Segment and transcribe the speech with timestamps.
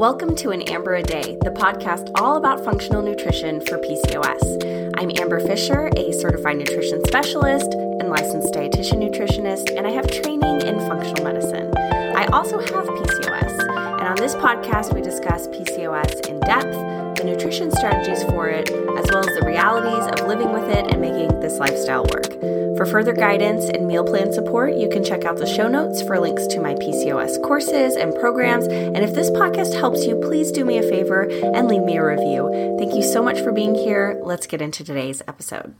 [0.00, 4.94] Welcome to An Amber a Day, the podcast all about functional nutrition for PCOS.
[4.96, 10.62] I'm Amber Fisher, a certified nutrition specialist and licensed dietitian nutritionist, and I have training
[10.62, 11.76] in functional medicine.
[11.76, 13.60] I also have PCOS,
[14.00, 16.74] and on this podcast, we discuss PCOS in depth,
[17.20, 21.00] the nutrition strategies for it, as well as the realities of living with it and
[21.00, 22.32] making this lifestyle work.
[22.76, 26.18] For further guidance and meal plan support, you can check out the show notes for
[26.18, 28.66] links to my PCOS courses and programs.
[28.66, 32.04] And if this podcast helps you, please do me a favor and leave me a
[32.04, 32.76] review.
[32.78, 34.18] Thank you so much for being here.
[34.24, 35.74] Let's get into today's episode.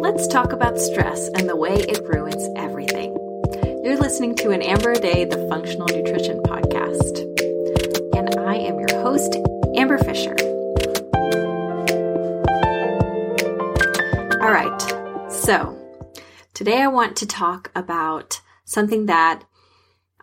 [0.00, 3.16] Let's talk about stress and the way it ruins everything.
[3.84, 7.20] You're listening to an Amber a Day, the Functional Nutrition Podcast.
[8.16, 9.36] And I am your host,
[9.86, 10.34] Amber Fisher.
[14.42, 15.30] All right.
[15.30, 15.78] So,
[16.54, 19.44] today I want to talk about something that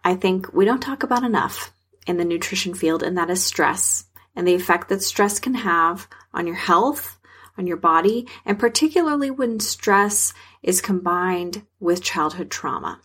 [0.04, 1.71] I think we don't talk about enough
[2.05, 4.04] in the nutrition field, and that is stress
[4.35, 7.18] and the effect that stress can have on your health,
[7.57, 12.99] on your body, and particularly when stress is combined with childhood trauma.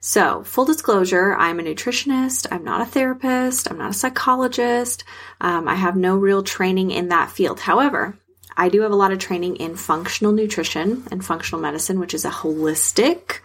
[0.00, 2.46] So, full disclosure, I'm a nutritionist.
[2.50, 3.70] I'm not a therapist.
[3.70, 5.04] I'm not a psychologist.
[5.40, 7.60] Um, I have no real training in that field.
[7.60, 8.18] However,
[8.56, 12.24] I do have a lot of training in functional nutrition and functional medicine, which is
[12.24, 13.40] a holistic,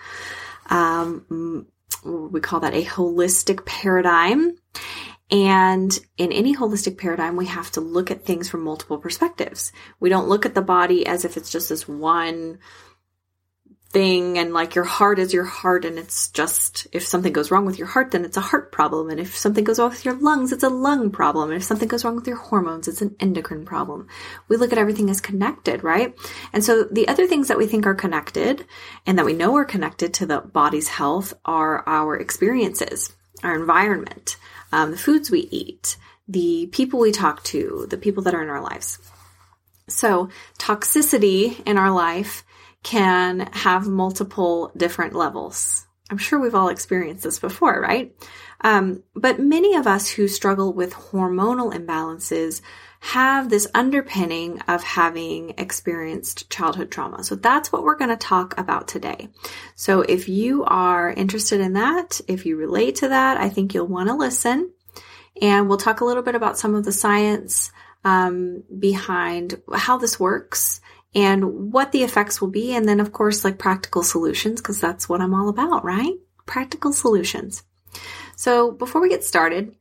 [0.70, 1.68] um,
[2.06, 4.56] we call that a holistic paradigm.
[5.30, 9.72] And in any holistic paradigm, we have to look at things from multiple perspectives.
[10.00, 12.60] We don't look at the body as if it's just this one
[13.92, 17.66] thing and like your heart is your heart and it's just if something goes wrong
[17.66, 19.10] with your heart then it's a heart problem.
[19.10, 21.50] And if something goes wrong with your lungs it's a lung problem.
[21.50, 24.08] And if something goes wrong with your hormones it's an endocrine problem.
[24.48, 26.16] We look at everything as connected right?
[26.54, 28.66] And so the other things that we think are connected
[29.06, 34.38] and that we know are connected to the body's health are our experiences our environment
[34.72, 35.98] um, the foods we eat
[36.32, 39.00] the people we talk to the people that are in our lives.
[39.88, 42.46] So toxicity in our life
[42.84, 45.86] can have multiple different levels.
[46.10, 48.14] I'm sure we've all experienced this before, right?
[48.62, 52.62] Um, but many of us who struggle with hormonal imbalances
[53.00, 57.24] have this underpinning of having experienced childhood trauma.
[57.24, 59.30] So that's what we're going to talk about today.
[59.76, 63.88] So if you are interested in that, if you relate to that, I think you'll
[63.88, 64.72] want to listen.
[65.42, 67.72] And we'll talk a little bit about some of the science
[68.04, 70.81] um, behind how this works
[71.14, 72.74] and what the effects will be.
[72.74, 76.14] And then, of course, like practical solutions, because that's what I'm all about, right?
[76.46, 77.64] Practical solutions.
[78.36, 79.76] So before we get started,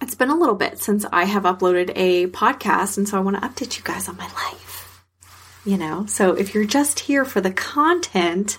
[0.00, 2.98] it's been a little bit since I have uploaded a podcast.
[2.98, 5.02] And so I want to update you guys on my life.
[5.64, 8.58] You know, so if you're just here for the content,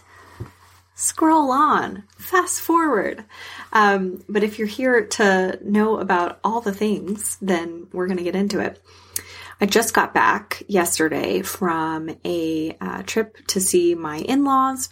[0.95, 3.23] scroll on, fast forward.
[3.71, 8.23] Um, but if you're here to know about all the things, then we're going to
[8.23, 8.81] get into it.
[9.59, 14.90] I just got back yesterday from a uh, trip to see my in laws,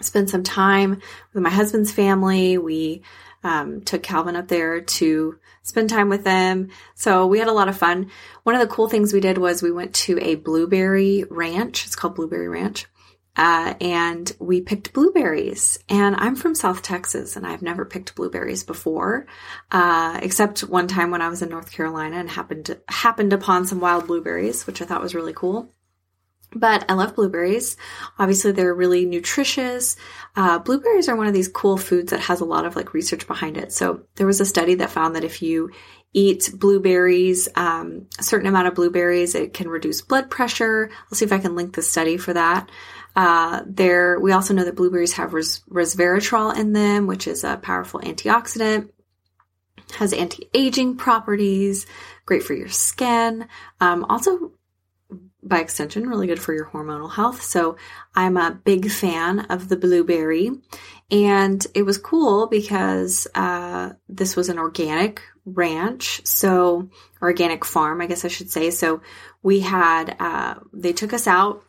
[0.00, 1.00] spent some time
[1.32, 2.58] with my husband's family.
[2.58, 3.02] We
[3.42, 6.68] um, took Calvin up there to spend time with them.
[6.94, 8.10] So we had a lot of fun.
[8.44, 11.84] One of the cool things we did was we went to a blueberry ranch.
[11.84, 12.86] It's called Blueberry Ranch.
[13.34, 15.78] Uh, and we picked blueberries.
[15.88, 19.26] And I'm from South Texas, and I've never picked blueberries before,
[19.70, 23.80] uh, except one time when I was in North Carolina and happened happened upon some
[23.80, 25.72] wild blueberries, which I thought was really cool.
[26.54, 27.78] But I love blueberries.
[28.18, 29.96] Obviously, they're really nutritious.
[30.36, 33.26] Uh, blueberries are one of these cool foods that has a lot of like research
[33.26, 33.72] behind it.
[33.72, 35.70] So there was a study that found that if you
[36.12, 40.90] eat blueberries, um, a certain amount of blueberries, it can reduce blood pressure.
[41.04, 42.70] I'll see if I can link the study for that.
[43.14, 47.56] Uh, there, we also know that blueberries have res- resveratrol in them, which is a
[47.56, 48.88] powerful antioxidant.
[49.94, 51.86] Has anti-aging properties,
[52.24, 53.46] great for your skin.
[53.80, 54.52] Um, also,
[55.42, 57.42] by extension, really good for your hormonal health.
[57.42, 57.76] So
[58.14, 60.50] I'm a big fan of the blueberry.
[61.10, 66.88] And it was cool because uh, this was an organic ranch, so
[67.20, 68.70] organic farm, I guess I should say.
[68.70, 69.02] So
[69.42, 71.64] we had, uh, they took us out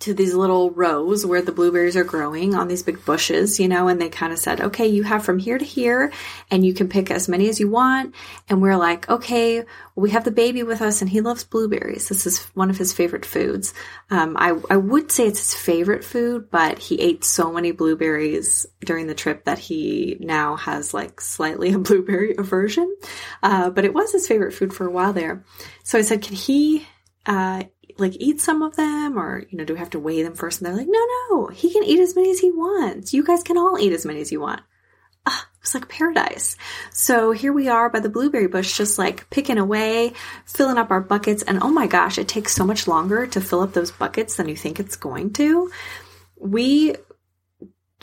[0.00, 3.88] to these little rows where the blueberries are growing on these big bushes, you know,
[3.88, 6.12] and they kind of said, okay, you have from here to here
[6.50, 8.14] and you can pick as many as you want.
[8.48, 9.64] And we're like, okay,
[9.96, 12.08] we have the baby with us and he loves blueberries.
[12.08, 13.74] This is one of his favorite foods.
[14.10, 18.66] Um, I, I would say it's his favorite food, but he ate so many blueberries
[18.84, 22.94] during the trip that he now has like slightly a blueberry aversion.
[23.42, 25.44] Uh, but it was his favorite food for a while there.
[25.82, 26.86] So I said, can he,
[27.26, 27.64] uh,
[27.98, 30.60] like eat some of them or you know do we have to weigh them first
[30.60, 33.42] and they're like no no he can eat as many as he wants you guys
[33.42, 34.60] can all eat as many as you want
[35.26, 36.56] ah, was like paradise.
[36.90, 40.12] So here we are by the blueberry bush, just like picking away,
[40.44, 41.42] filling up our buckets.
[41.42, 44.48] And oh my gosh, it takes so much longer to fill up those buckets than
[44.48, 45.70] you think it's going to.
[46.38, 46.94] We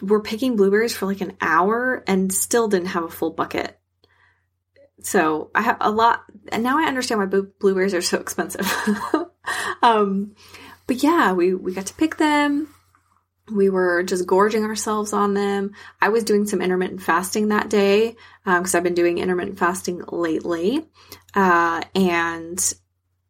[0.01, 3.79] were picking blueberries for like an hour and still didn't have a full bucket.
[5.01, 8.71] So I have a lot, and now I understand why blueberries are so expensive.
[9.81, 10.35] um,
[10.87, 12.67] but yeah, we, we got to pick them
[13.51, 15.73] we were just gorging ourselves on them.
[16.01, 18.15] I was doing some intermittent fasting that day
[18.45, 20.85] um, because um, I've been doing intermittent fasting lately.
[21.33, 22.73] Uh, and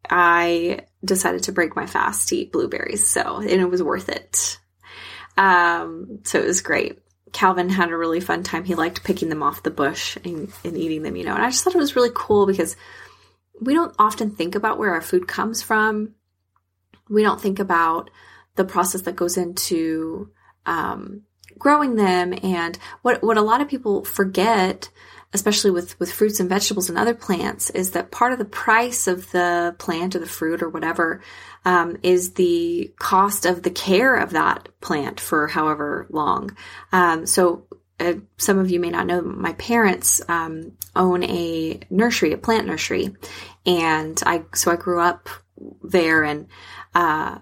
[0.08, 3.06] I decided to break my fast to eat blueberries.
[3.06, 4.58] So, and it was worth it.
[5.36, 7.01] Um, so it was great.
[7.32, 8.64] Calvin had a really fun time.
[8.64, 11.34] He liked picking them off the bush and, and eating them, you know.
[11.34, 12.76] And I just thought it was really cool because
[13.60, 16.14] we don't often think about where our food comes from.
[17.08, 18.10] We don't think about
[18.56, 20.30] the process that goes into
[20.66, 21.22] um,
[21.58, 24.90] growing them and what what a lot of people forget
[25.34, 29.06] especially with with fruits and vegetables and other plants is that part of the price
[29.06, 31.22] of the plant or the fruit or whatever
[31.64, 36.56] um, is the cost of the care of that plant for however long.
[36.92, 37.66] Um, so
[38.00, 42.66] uh, some of you may not know my parents um, own a nursery a plant
[42.66, 43.14] nursery.
[43.64, 45.28] And i so i grew up
[45.82, 46.48] there and
[46.94, 47.38] uh,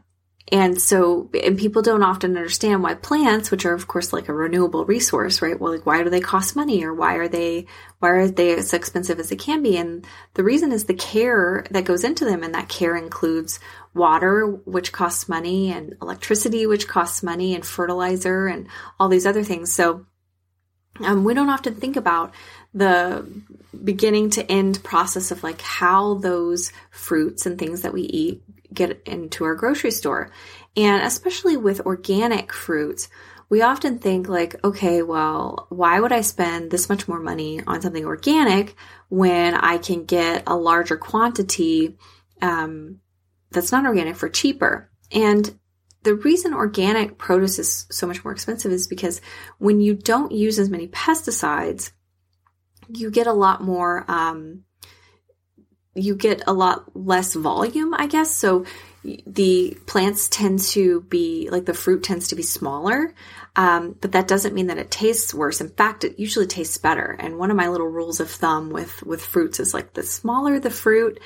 [0.53, 4.35] and so, and people don't often understand why plants, which are of course like a
[4.35, 5.59] renewable resource, right?
[5.59, 7.67] Well, like why do they cost money or why are they,
[8.01, 9.77] why are they as expensive as they can be?
[9.77, 10.05] And
[10.35, 12.43] the reason is the care that goes into them.
[12.43, 13.61] And that care includes
[13.95, 18.67] water, which costs money and electricity, which costs money and fertilizer and
[18.99, 19.73] all these other things.
[19.73, 20.07] So,
[20.99, 22.35] um, we don't often think about
[22.75, 23.25] the
[23.85, 28.43] beginning to end process of like how those fruits and things that we eat
[28.73, 30.31] get into our grocery store.
[30.77, 33.09] And especially with organic fruits,
[33.49, 37.83] we often think like, okay, well, why would I spend this much more money on
[37.83, 38.77] something organic
[39.09, 41.99] when I can get a larger quantity
[42.41, 43.01] um,
[43.51, 44.91] that's not organic for cheaper?
[45.11, 45.59] And
[46.05, 49.21] the reason organic produce is so much more expensive is because
[49.59, 51.91] when you don't use as many pesticides,
[52.89, 54.65] you get a lot more um,
[55.95, 58.35] you get a lot less volume, I guess.
[58.35, 58.65] So
[59.03, 63.15] the plants tend to be like the fruit tends to be smaller,
[63.57, 65.61] um, but that doesn't mean that it tastes worse.
[65.61, 67.17] In fact, it usually tastes better.
[67.19, 70.61] And one of my little rules of thumb with with fruits is like the smaller
[70.61, 71.19] the fruit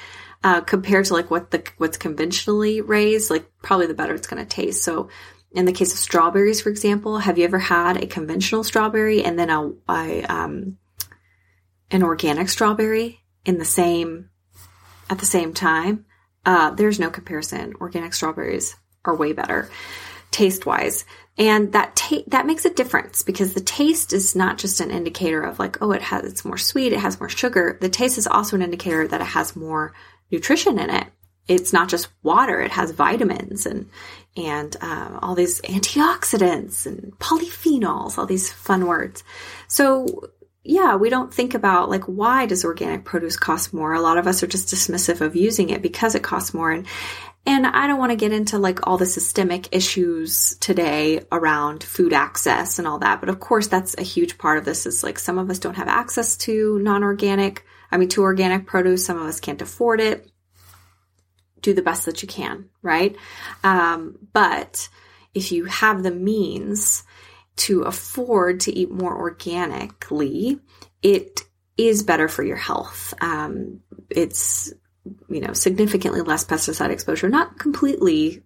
[0.44, 4.42] uh, compared to like what the what's conventionally raised, like probably the better it's going
[4.42, 4.84] to taste.
[4.84, 5.08] So
[5.52, 9.38] in the case of strawberries, for example, have you ever had a conventional strawberry and
[9.38, 10.78] then a, a um,
[11.90, 14.30] an organic strawberry in the same
[15.10, 16.06] at the same time,
[16.46, 17.74] uh, there's no comparison.
[17.80, 19.68] Organic strawberries are way better
[20.34, 21.04] taste wise.
[21.38, 25.42] And that ta- that makes a difference because the taste is not just an indicator
[25.42, 27.78] of like, oh, it has, it's more sweet, it has more sugar.
[27.80, 29.94] The taste is also an indicator that it has more
[30.30, 31.06] nutrition in it.
[31.46, 33.90] It's not just water, it has vitamins and,
[34.36, 39.22] and, uh, all these antioxidants and polyphenols, all these fun words.
[39.68, 40.30] So
[40.64, 43.92] yeah, we don't think about like why does organic produce cost more?
[43.92, 46.86] A lot of us are just dismissive of using it because it costs more and
[47.46, 52.14] and I don't want to get into like all the systemic issues today around food
[52.14, 55.18] access and all that, but of course that's a huge part of this is like
[55.18, 59.26] some of us don't have access to non-organic, I mean to organic produce, some of
[59.26, 60.30] us can't afford it.
[61.60, 63.14] Do the best that you can, right?
[63.62, 64.88] Um, but
[65.34, 67.02] if you have the means,
[67.56, 70.58] to afford to eat more organically,
[71.02, 71.42] it
[71.76, 73.14] is better for your health.
[73.20, 73.80] Um,
[74.10, 74.72] it's
[75.28, 78.42] you know significantly less pesticide exposure, not completely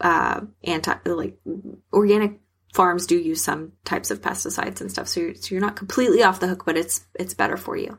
[0.00, 1.36] uh, anti like
[1.92, 2.40] organic
[2.74, 6.22] farms do use some types of pesticides and stuff, so you're, so you're not completely
[6.22, 7.98] off the hook, but it's it's better for you.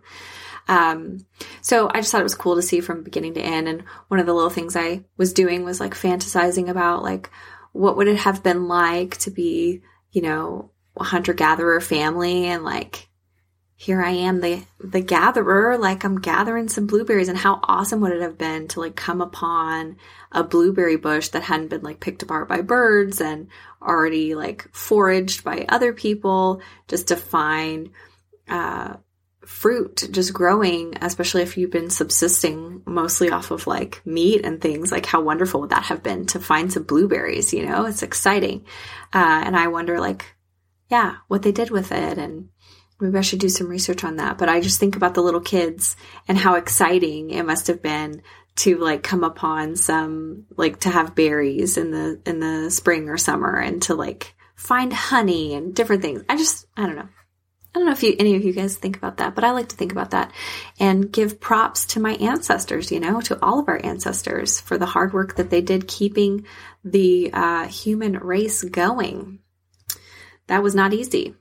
[0.68, 1.26] Um,
[1.62, 3.68] so I just thought it was cool to see from beginning to end.
[3.68, 7.30] And one of the little things I was doing was like fantasizing about like
[7.72, 9.82] what would it have been like to be
[10.18, 13.08] you know, hunter gatherer family and like
[13.76, 17.30] here I am the the gatherer like I'm gathering some blueberries.
[17.30, 19.98] And how awesome would it have been to like come upon
[20.32, 25.44] a blueberry bush that hadn't been like picked apart by birds and already like foraged
[25.44, 27.92] by other people just to find
[28.50, 28.96] uh
[29.48, 34.92] fruit just growing, especially if you've been subsisting mostly off of like meat and things,
[34.92, 37.86] like how wonderful would that have been to find some blueberries, you know?
[37.86, 38.66] It's exciting.
[39.14, 40.36] Uh, and I wonder like,
[40.90, 42.50] yeah, what they did with it and
[43.00, 44.38] maybe I should do some research on that.
[44.38, 45.96] But I just think about the little kids
[46.28, 48.22] and how exciting it must have been
[48.58, 53.18] to like come upon some like to have berries in the in the spring or
[53.18, 56.24] summer and to like find honey and different things.
[56.28, 57.10] I just I don't know.
[57.78, 59.70] I don't know if you, any of you guys think about that, but I like
[59.70, 60.32] to think about that
[60.80, 64.88] and give props to my ancestors, you know, to all of our ancestors for the
[64.88, 66.48] hard work that they did keeping
[66.84, 69.38] the uh, human race going.
[70.48, 71.36] That was not easy.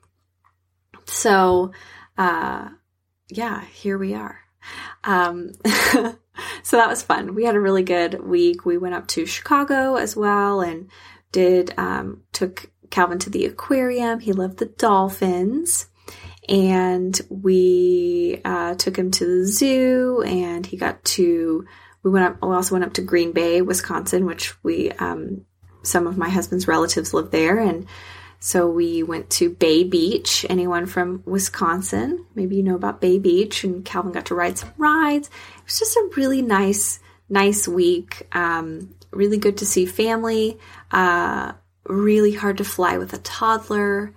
[1.06, 1.72] So,
[2.18, 2.68] uh,
[3.30, 4.38] yeah, here we are.
[5.04, 7.34] Um, so that was fun.
[7.34, 8.66] We had a really good week.
[8.66, 10.90] We went up to Chicago as well and
[11.32, 14.20] did, um, took Calvin to the aquarium.
[14.20, 15.86] He loved the dolphins
[16.48, 21.66] and we uh, took him to the zoo and he got to
[22.02, 25.44] we went up we also went up to green bay wisconsin which we um,
[25.86, 27.58] some of my husband's relatives live there.
[27.58, 27.86] And
[28.38, 30.44] so we went to bay beach.
[30.48, 34.72] Anyone from wisconsin maybe you know about bay beach and calvin got to ride some
[34.76, 35.28] rides.
[35.28, 38.26] It was just a really nice nice week.
[38.32, 40.58] Um, really good to see family.
[40.90, 41.52] Uh,
[41.84, 44.12] really hard to fly with a toddler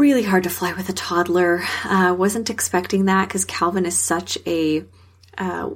[0.00, 1.62] really hard to fly with a toddler.
[1.84, 4.82] Uh, wasn't expecting that because Calvin is such a,
[5.36, 5.70] uh,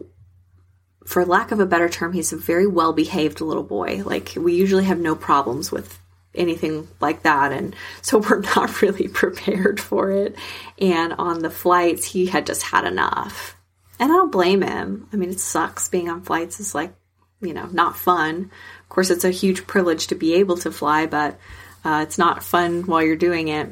[1.04, 4.02] for lack of a better term, he's a very well behaved little boy.
[4.02, 5.98] Like we usually have no problems with
[6.34, 10.36] anything like that, and so we're not really prepared for it.
[10.78, 13.56] And on the flights, he had just had enough,
[14.00, 15.06] and I don't blame him.
[15.12, 16.60] I mean, it sucks being on flights.
[16.60, 16.94] is like
[17.42, 18.50] you know not fun.
[18.80, 21.38] Of course, it's a huge privilege to be able to fly, but
[21.84, 23.68] uh, it's not fun while you're doing it.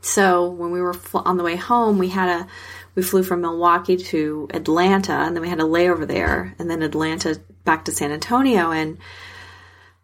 [0.00, 2.46] So when we were on the way home, we had a
[2.94, 6.82] we flew from Milwaukee to Atlanta, and then we had a layover there, and then
[6.82, 8.72] Atlanta back to San Antonio.
[8.72, 8.98] And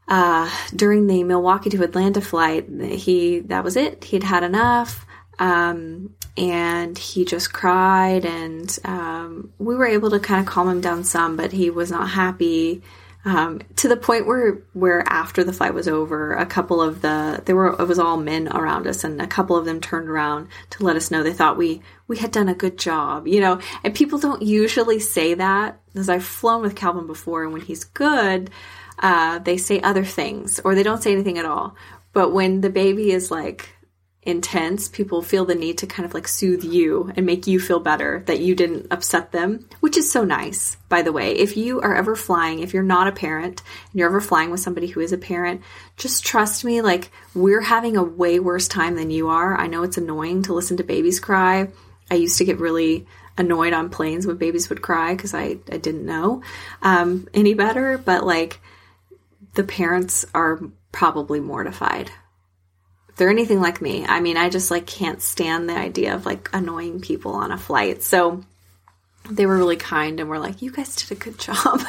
[0.06, 4.04] uh, during the Milwaukee to Atlanta flight, he that was it.
[4.04, 5.06] He'd had enough,
[5.38, 8.24] um, and he just cried.
[8.24, 11.90] And um, we were able to kind of calm him down some, but he was
[11.90, 12.82] not happy
[13.24, 17.42] um, to the point where where after the flight was over, a couple of the
[17.46, 20.48] there were it was all men around us, and a couple of them turned around
[20.70, 23.60] to let us know they thought we we had done a good job, you know.
[23.82, 27.84] And people don't usually say that because I've flown with Calvin before, and when he's
[27.84, 28.50] good,
[28.98, 31.76] uh, they say other things or they don't say anything at all.
[32.12, 33.73] But when the baby is like
[34.26, 37.80] intense, people feel the need to kind of like soothe you and make you feel
[37.80, 41.32] better that you didn't upset them, which is so nice, by the way.
[41.32, 44.60] If you are ever flying, if you're not a parent and you're ever flying with
[44.60, 45.60] somebody who is a parent,
[45.96, 49.56] just trust me, like we're having a way worse time than you are.
[49.56, 51.68] I know it's annoying to listen to babies cry.
[52.10, 55.76] I used to get really annoyed on planes when babies would cry because I, I
[55.76, 56.42] didn't know
[56.82, 58.60] um, any better, but like
[59.54, 60.60] the parents are
[60.92, 62.10] probably mortified
[63.16, 66.50] they're anything like me, I mean, I just like can't stand the idea of like
[66.52, 68.02] annoying people on a flight.
[68.02, 68.42] So
[69.30, 71.80] they were really kind and were like, "You guys did a good job."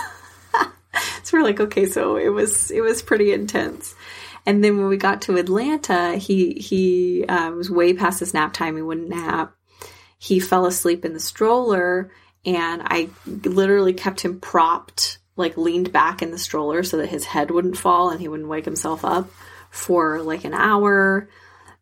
[1.23, 3.95] so we're like, "Okay." So it was it was pretty intense.
[4.45, 8.53] And then when we got to Atlanta, he he uh, was way past his nap
[8.53, 8.75] time.
[8.75, 9.55] He wouldn't nap.
[10.19, 12.11] He fell asleep in the stroller,
[12.45, 17.25] and I literally kept him propped, like leaned back in the stroller so that his
[17.25, 19.27] head wouldn't fall and he wouldn't wake himself up
[19.75, 21.29] for like an hour,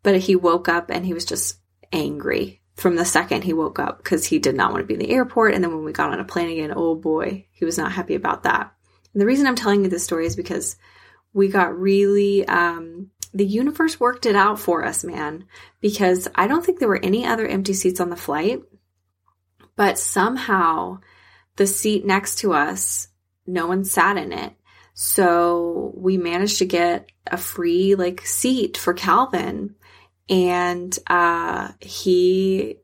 [0.02, 1.58] but he woke up and he was just
[1.92, 5.00] angry from the second he woke up because he did not want to be in
[5.00, 5.54] the airport.
[5.54, 8.14] And then when we got on a plane again, oh boy, he was not happy
[8.14, 8.72] about that.
[9.12, 10.76] And the reason I'm telling you this story is because
[11.32, 15.44] we got really, um, the universe worked it out for us, man,
[15.80, 18.62] because I don't think there were any other empty seats on the flight,
[19.76, 21.00] but somehow
[21.56, 23.08] the seat next to us,
[23.46, 24.54] no one sat in it.
[24.94, 29.74] So we managed to get a free like seat for Calvin
[30.28, 32.76] and uh he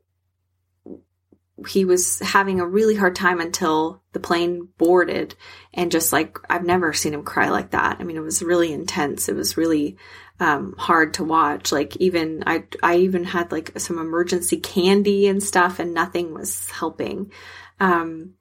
[1.67, 5.35] he was having a really hard time until the plane boarded
[5.73, 7.97] and just like I've never seen him cry like that.
[7.99, 9.29] I mean it was really intense.
[9.29, 9.97] It was really
[10.39, 11.71] um, hard to watch.
[11.71, 16.69] Like even I I even had like some emergency candy and stuff and nothing was
[16.71, 17.31] helping.
[17.79, 18.33] Um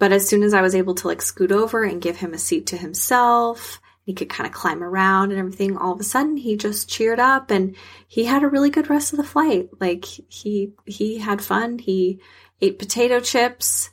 [0.00, 2.38] but as soon as I was able to like scoot over and give him a
[2.38, 6.38] seat to himself, he could kind of climb around and everything, all of a sudden
[6.38, 7.76] he just cheered up and
[8.08, 9.68] he had a really good rest of the flight.
[9.78, 11.78] Like he he had fun.
[11.78, 12.18] He
[12.62, 13.90] ate potato chips.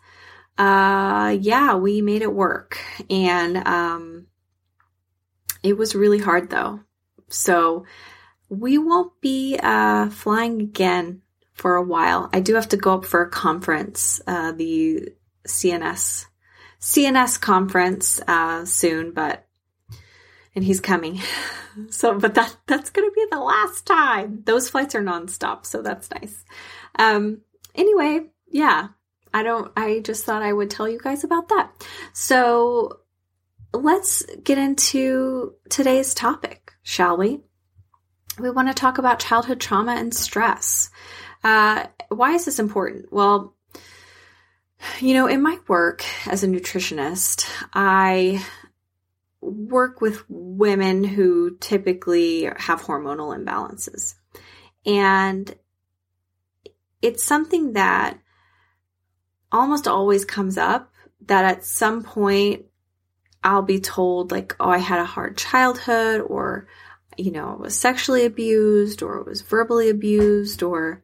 [0.57, 2.79] Uh yeah, we made it work.
[3.09, 4.27] And um
[5.61, 6.79] it was really hard though.
[7.27, 7.85] So
[8.47, 11.21] we won't be uh flying again
[11.53, 12.29] for a while.
[12.31, 15.09] I do have to go up for a conference, uh, the
[15.47, 16.25] CNS
[16.79, 19.47] CNS conference uh, soon, but
[20.55, 21.19] and he's coming.
[21.91, 24.41] So, but that that's going to be the last time.
[24.45, 26.43] Those flights are nonstop, so that's nice.
[26.97, 27.41] Um,
[27.75, 28.87] anyway, yeah,
[29.31, 29.71] I don't.
[29.77, 31.71] I just thought I would tell you guys about that.
[32.13, 33.01] So,
[33.75, 37.41] let's get into today's topic, shall we?
[38.39, 40.89] we want to talk about childhood trauma and stress.
[41.43, 43.11] Uh, why is this important?
[43.11, 43.55] Well,
[44.99, 48.43] you know, in my work as a nutritionist, I
[49.41, 54.15] work with women who typically have hormonal imbalances.
[54.85, 55.53] And
[57.01, 58.19] it's something that
[59.51, 60.91] almost always comes up
[61.25, 62.65] that at some point
[63.43, 66.67] I'll be told, like, oh, I had a hard childhood, or,
[67.17, 71.03] you know, I was sexually abused, or was verbally abused, or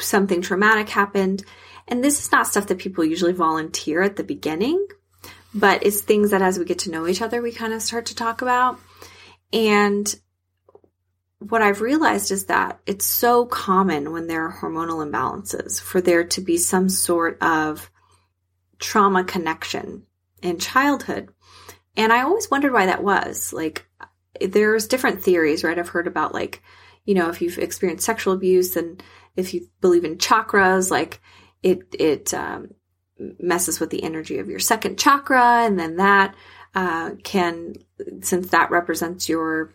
[0.00, 1.44] something traumatic happened.
[1.88, 4.86] And this is not stuff that people usually volunteer at the beginning,
[5.54, 8.06] but it's things that as we get to know each other, we kind of start
[8.06, 8.78] to talk about.
[9.52, 10.14] And
[11.38, 16.24] what I've realized is that it's so common when there are hormonal imbalances for there
[16.24, 17.90] to be some sort of
[18.78, 20.04] trauma connection
[20.42, 21.30] in childhood.
[21.96, 23.52] And I always wondered why that was.
[23.52, 23.88] Like,
[24.40, 25.78] there's different theories, right?
[25.78, 26.62] I've heard about, like,
[27.04, 29.02] you know, if you've experienced sexual abuse and
[29.34, 31.20] if you believe in chakras, like,
[31.62, 32.74] it, it, um,
[33.18, 35.64] messes with the energy of your second chakra.
[35.64, 36.34] And then that,
[36.74, 37.74] uh, can,
[38.20, 39.72] since that represents your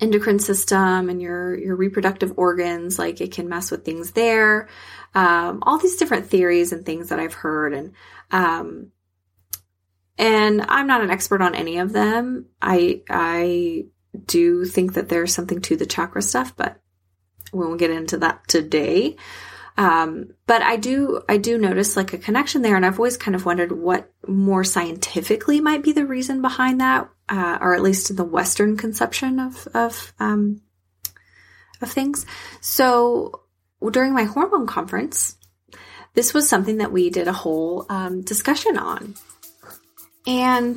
[0.00, 4.68] endocrine system and your your reproductive organs like it can mess with things there
[5.14, 7.92] um, all these different theories and things that i've heard and
[8.30, 8.90] um,
[10.16, 13.84] and i'm not an expert on any of them i i
[14.24, 16.80] do think that there's something to the chakra stuff but
[17.52, 19.16] we won't get into that today
[19.80, 23.34] um, but I do, I do notice like a connection there, and I've always kind
[23.34, 28.10] of wondered what more scientifically might be the reason behind that, uh, or at least
[28.10, 30.60] in the Western conception of of um,
[31.80, 32.26] of things.
[32.60, 33.40] So
[33.90, 35.38] during my hormone conference,
[36.12, 39.14] this was something that we did a whole um, discussion on,
[40.26, 40.76] and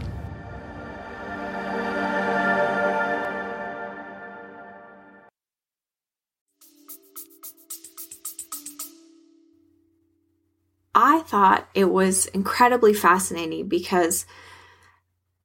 [11.31, 14.25] Thought it was incredibly fascinating because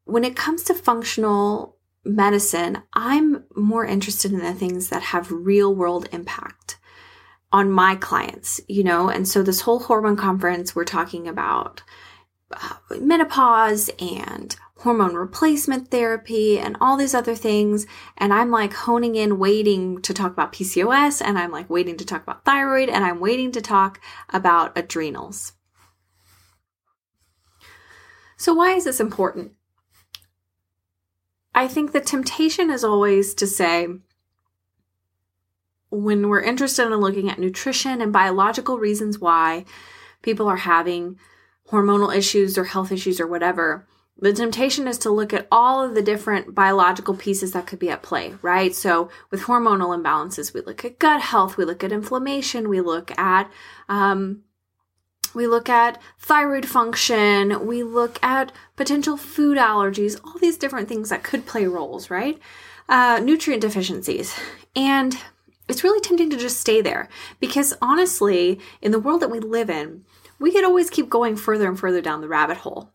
[0.05, 5.72] when it comes to functional medicine, I'm more interested in the things that have real
[5.72, 6.79] world impact
[7.53, 9.09] on my clients, you know?
[9.09, 11.85] And so this whole hormone conference, we're talking about
[12.51, 17.87] uh, menopause and hormone replacement therapy and all these other things.
[18.18, 22.05] And I'm like honing in, waiting to talk about PCOS, and I'm like waiting to
[22.05, 24.01] talk about thyroid, and I'm waiting to talk
[24.33, 25.53] about adrenals.
[28.37, 29.53] So, why is this important?
[31.55, 33.88] I think the temptation is always to say,
[35.90, 39.64] when we're interested in looking at nutrition and biological reasons why
[40.20, 41.18] people are having
[41.70, 43.87] hormonal issues or health issues or whatever,
[44.18, 47.90] the temptation is to look at all of the different biological pieces that could be
[47.90, 48.75] at play, right?
[48.75, 53.16] So with hormonal imbalances, we look at gut health, we look at inflammation, we look
[53.18, 53.51] at,
[53.88, 54.42] um,
[55.37, 61.11] we look at thyroid function, we look at potential food allergies, all these different things
[61.11, 62.38] that could play roles, right?
[62.88, 64.35] Uh, nutrient deficiencies.
[64.75, 65.14] And
[65.68, 69.68] it's really tempting to just stay there because honestly, in the world that we live
[69.68, 70.07] in,
[70.38, 72.90] we could always keep going further and further down the rabbit hole.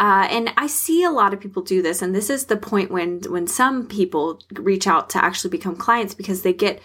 [0.00, 2.90] Uh, and I see a lot of people do this, and this is the point
[2.90, 6.80] when when some people reach out to actually become clients because they get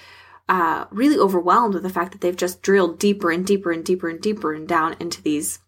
[0.49, 4.07] uh, really overwhelmed with the fact that they've just drilled deeper and deeper and deeper
[4.07, 5.59] and deeper and down into these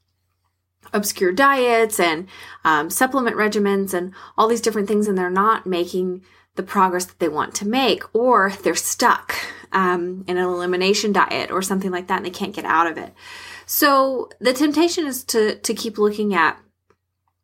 [0.94, 2.28] obscure diets and
[2.64, 6.24] um, supplement regimens and all these different things, and they're not making
[6.56, 9.36] the progress that they want to make, or they're stuck
[9.72, 12.98] um, in an elimination diet or something like that, and they can't get out of
[12.98, 13.14] it.
[13.66, 16.60] So the temptation is to to keep looking at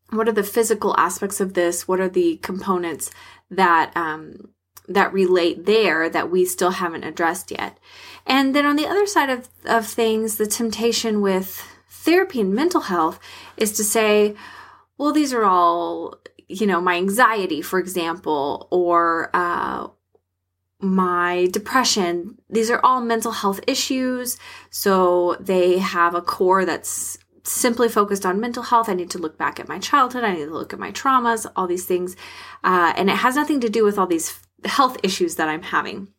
[0.10, 1.88] what are the physical aspects of this?
[1.88, 3.12] What are the components
[3.52, 4.50] that um,
[4.88, 7.78] that relate there that we still haven't addressed yet?
[8.26, 12.82] And then on the other side of, of things, the temptation with therapy and mental
[12.82, 13.20] health
[13.58, 14.36] is to say,
[14.98, 16.16] well, these are all,
[16.48, 19.88] you know, my anxiety, for example, or uh,
[20.80, 22.38] my depression.
[22.50, 24.38] These are all mental health issues.
[24.70, 28.90] So they have a core that's simply focused on mental health.
[28.90, 30.24] I need to look back at my childhood.
[30.24, 32.16] I need to look at my traumas, all these things.
[32.64, 36.10] Uh, and it has nothing to do with all these health issues that I'm having.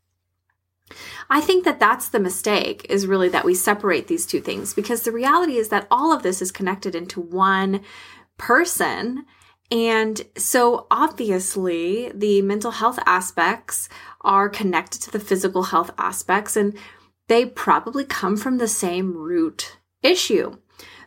[1.29, 5.03] I think that that's the mistake is really that we separate these two things because
[5.03, 7.81] the reality is that all of this is connected into one
[8.39, 9.27] person.
[9.71, 13.89] And so obviously the mental health aspects
[14.21, 16.77] are connected to the physical health aspects and
[17.27, 20.57] they probably come from the same root issue.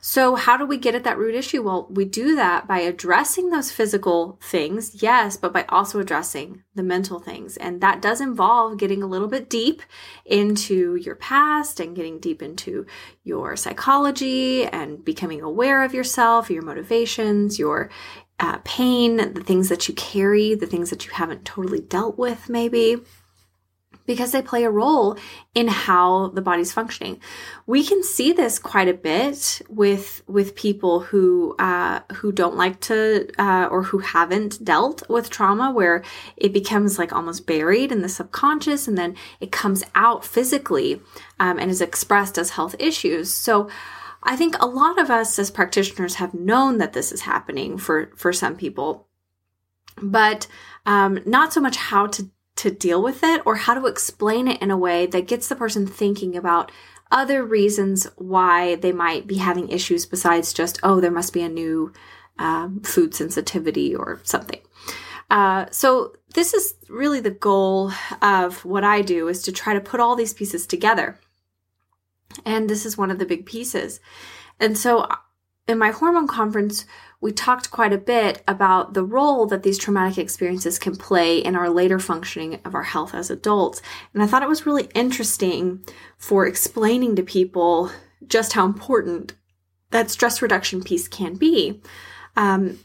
[0.01, 1.61] So, how do we get at that root issue?
[1.61, 6.83] Well, we do that by addressing those physical things, yes, but by also addressing the
[6.83, 7.57] mental things.
[7.57, 9.81] And that does involve getting a little bit deep
[10.25, 12.85] into your past and getting deep into
[13.23, 17.89] your psychology and becoming aware of yourself, your motivations, your
[18.39, 22.47] uh, pain, the things that you carry, the things that you haven't totally dealt with,
[22.47, 22.97] maybe
[24.09, 25.19] because they play a role
[25.53, 27.21] in how the body's functioning.
[27.67, 32.79] We can see this quite a bit with with people who uh, who don't like
[32.89, 36.01] to uh, or who haven't dealt with trauma, where
[36.37, 40.99] it becomes like almost buried in the subconscious, and then it comes out physically
[41.39, 43.31] um, and is expressed as health issues.
[43.31, 43.69] So.
[44.21, 48.11] I think a lot of us as practitioners have known that this is happening for
[48.17, 49.07] for some people,
[50.01, 50.45] but
[50.85, 54.61] um, not so much how to to deal with it or how to explain it
[54.61, 56.71] in a way that gets the person thinking about
[57.11, 61.49] other reasons why they might be having issues besides just, oh, there must be a
[61.49, 61.91] new
[62.37, 64.59] um, food sensitivity or something.
[65.29, 67.91] Uh, so this is really the goal
[68.21, 71.17] of what I do is to try to put all these pieces together.
[72.45, 73.99] And this is one of the big pieces.
[74.59, 75.07] And so
[75.69, 76.85] in my hormone conference,
[77.21, 81.55] we talked quite a bit about the role that these traumatic experiences can play in
[81.55, 83.81] our later functioning of our health as adults.
[84.13, 85.85] And I thought it was really interesting
[86.17, 87.91] for explaining to people
[88.25, 89.35] just how important
[89.91, 91.81] that stress reduction piece can be.
[92.35, 92.79] Um,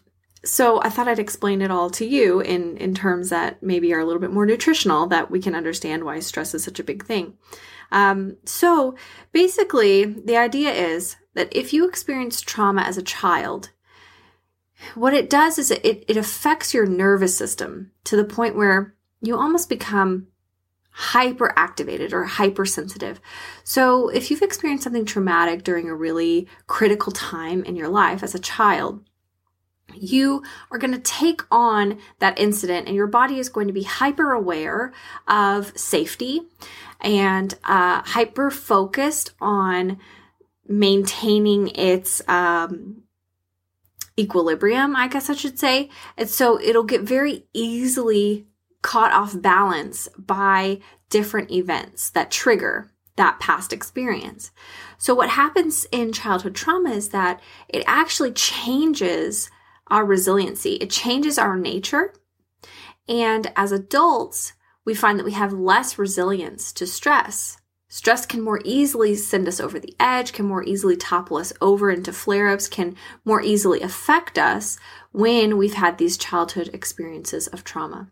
[0.45, 4.01] so I thought I'd explain it all to you in, in terms that maybe are
[4.01, 7.05] a little bit more nutritional that we can understand why stress is such a big
[7.07, 7.39] thing.
[7.93, 8.95] Um, so
[9.33, 13.71] basically, the idea is that if you experience trauma as a child,
[14.95, 19.37] what it does is it, it affects your nervous system to the point where you
[19.37, 20.29] almost become
[20.97, 23.21] hyperactivated or hypersensitive.
[23.65, 28.35] So if you've experienced something traumatic during a really critical time in your life as
[28.35, 29.05] a child,
[29.93, 33.83] you are going to take on that incident and your body is going to be
[33.83, 34.93] hyper aware
[35.27, 36.43] of safety
[37.01, 39.99] and uh, hyper focused on
[40.67, 43.03] maintaining its um,
[44.19, 45.91] equilibrium, I guess I should say.
[46.17, 48.47] And so it'll get very easily
[48.83, 54.51] caught off balance by different events that trigger that past experience.
[54.99, 59.51] So what happens in childhood trauma is that it actually changes
[59.89, 60.75] our resiliency.
[60.75, 62.13] It changes our nature.
[63.09, 67.59] And as adults, we find that we have less resilience to stress.
[67.95, 71.93] Stress can more easily send us over the edge, can more easily topple us over
[71.93, 74.77] into flare ups, can more easily affect us
[75.13, 78.09] when we've had these childhood experiences of trauma.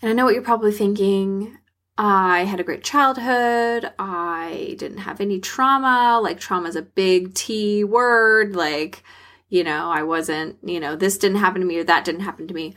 [0.00, 1.58] And I know what you're probably thinking.
[1.98, 3.92] I had a great childhood.
[3.98, 6.18] I didn't have any trauma.
[6.18, 8.56] Like, trauma is a big T word.
[8.56, 9.02] Like,
[9.50, 12.48] you know, I wasn't, you know, this didn't happen to me or that didn't happen
[12.48, 12.74] to me.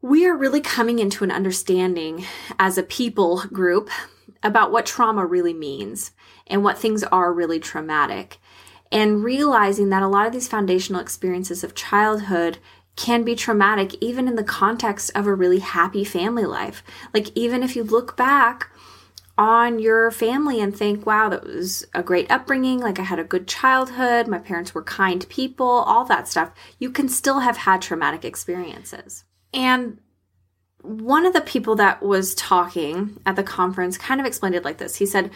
[0.00, 2.24] We are really coming into an understanding
[2.58, 3.90] as a people group
[4.42, 6.12] about what trauma really means
[6.46, 8.38] and what things are really traumatic.
[8.90, 12.58] And realizing that a lot of these foundational experiences of childhood
[12.96, 16.82] can be traumatic, even in the context of a really happy family life.
[17.14, 18.70] Like, even if you look back
[19.36, 22.80] on your family and think, wow, that was a great upbringing.
[22.80, 24.26] Like, I had a good childhood.
[24.26, 26.50] My parents were kind people, all that stuff.
[26.80, 29.24] You can still have had traumatic experiences.
[29.54, 30.00] And
[30.82, 34.78] one of the people that was talking at the conference kind of explained it like
[34.78, 34.96] this.
[34.96, 35.30] He said,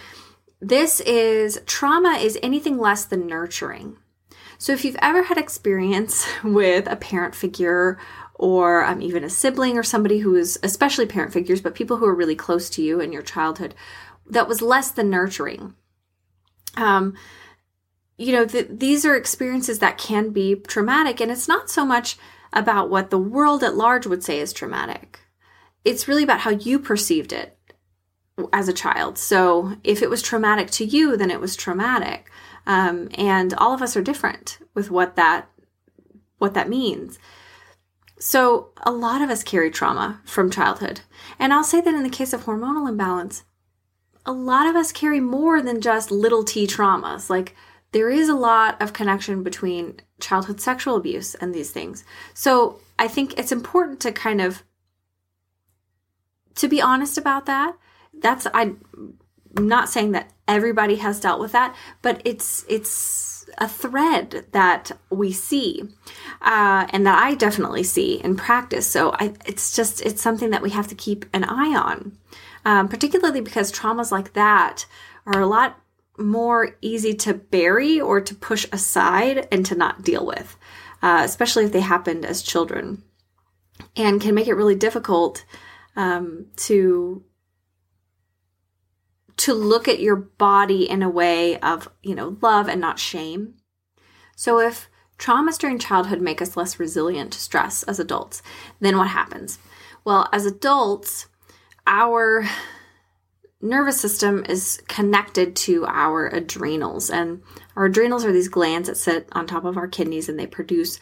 [0.61, 3.97] This is trauma is anything less than nurturing.
[4.59, 7.99] So if you've ever had experience with a parent figure
[8.35, 12.07] or um, even a sibling or somebody who is, especially parent figures, but people who
[12.07, 13.75] are really close to you in your childhood,
[14.29, 15.75] that was less than nurturing.
[16.77, 17.15] Um,
[18.17, 22.17] you know, th- these are experiences that can be traumatic, and it's not so much
[22.53, 25.21] about what the world at large would say is traumatic
[25.85, 27.57] it's really about how you perceived it
[28.53, 29.19] as a child.
[29.19, 32.31] So if it was traumatic to you, then it was traumatic.
[32.67, 35.49] Um, and all of us are different with what that
[36.39, 37.19] what that means.
[38.19, 41.01] So a lot of us carry trauma from childhood.
[41.39, 43.45] And I'll say that in the case of hormonal imbalance,
[44.27, 47.55] a lot of us carry more than just little t traumas, like
[47.93, 52.05] there is a lot of connection between childhood sexual abuse and these things.
[52.35, 54.63] So I think it's important to kind of
[56.57, 57.77] to be honest about that.
[58.15, 58.81] That's I'm
[59.59, 65.33] not saying that everybody has dealt with that, but it's it's a thread that we
[65.33, 65.83] see
[66.41, 68.87] uh, and that I definitely see in practice.
[68.87, 72.19] So I, it's just it's something that we have to keep an eye on,
[72.65, 74.87] um, particularly because traumas like that
[75.27, 75.79] are a lot
[76.19, 80.57] more easy to bury or to push aside and to not deal with,
[81.03, 83.03] uh, especially if they happened as children,
[83.97, 85.45] and can make it really difficult
[85.97, 87.25] um, to
[89.39, 93.55] to look at your body in a way of you know love and not shame.
[94.37, 98.43] So if traumas during childhood make us less resilient to stress as adults,
[98.81, 99.59] then what happens?
[100.05, 101.27] Well, as adults,
[101.87, 102.45] our
[103.63, 107.09] nervous system is connected to our adrenals.
[107.09, 107.43] And
[107.77, 110.99] our adrenals are these glands that sit on top of our kidneys and they produce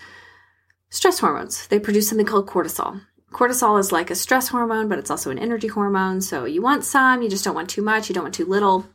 [0.90, 1.66] stress hormones.
[1.68, 3.00] They produce something called cortisol.
[3.32, 6.20] Cortisol is like a stress hormone, but it's also an energy hormone.
[6.20, 8.86] So you want some, you just don't want too much, you don't want too little.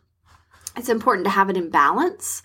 [0.76, 2.44] It's important to have it in balance.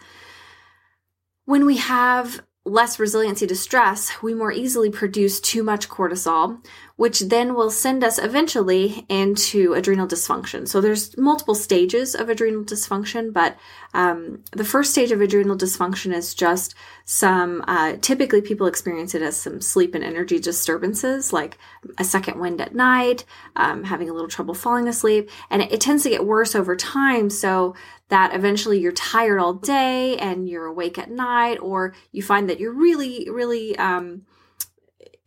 [1.46, 6.64] When we have less resiliency to stress, we more easily produce too much cortisol,
[7.00, 10.68] which then will send us eventually into adrenal dysfunction.
[10.68, 13.56] So there's multiple stages of adrenal dysfunction, but
[13.94, 16.74] um, the first stage of adrenal dysfunction is just
[17.06, 17.64] some.
[17.66, 21.56] Uh, typically, people experience it as some sleep and energy disturbances, like
[21.96, 23.24] a second wind at night,
[23.56, 26.76] um, having a little trouble falling asleep, and it, it tends to get worse over
[26.76, 27.30] time.
[27.30, 27.74] So
[28.10, 32.60] that eventually you're tired all day and you're awake at night, or you find that
[32.60, 34.26] you're really, really um,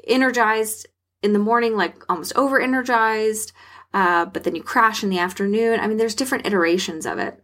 [0.07, 0.85] energized
[1.23, 3.53] in the morning, like almost over energized,
[3.93, 5.79] uh, but then you crash in the afternoon.
[5.79, 7.43] I mean, there's different iterations of it.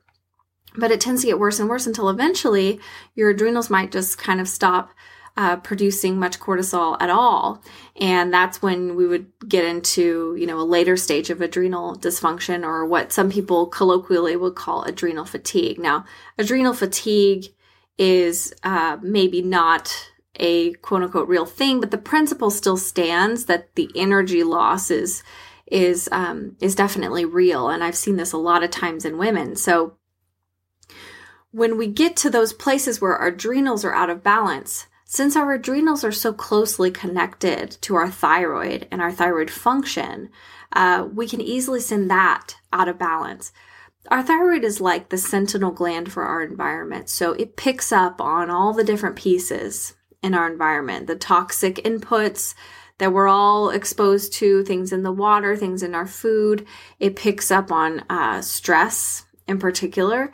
[0.76, 2.80] But it tends to get worse and worse until eventually
[3.15, 4.92] your adrenals might just kind of stop
[5.38, 7.63] uh, producing much cortisol at all.
[7.96, 12.63] And that's when we would get into, you know, a later stage of adrenal dysfunction
[12.63, 15.80] or what some people colloquially would call adrenal fatigue.
[15.80, 16.06] Now,
[16.38, 17.46] adrenal fatigue
[17.98, 23.76] is uh, maybe not a quote unquote real thing, but the principle still stands that
[23.76, 25.24] the energy loss is
[25.68, 29.56] is um, is definitely real, and I've seen this a lot of times in women.
[29.56, 29.98] So
[31.52, 35.54] when we get to those places where our adrenals are out of balance, since our
[35.54, 40.30] adrenals are so closely connected to our thyroid and our thyroid function,
[40.74, 43.52] uh, we can easily send that out of balance.
[44.10, 48.50] Our thyroid is like the sentinel gland for our environment, so it picks up on
[48.50, 52.53] all the different pieces in our environment, the toxic inputs
[52.97, 56.65] that we're all exposed to, things in the water, things in our food.
[56.99, 60.32] It picks up on uh, stress in particular.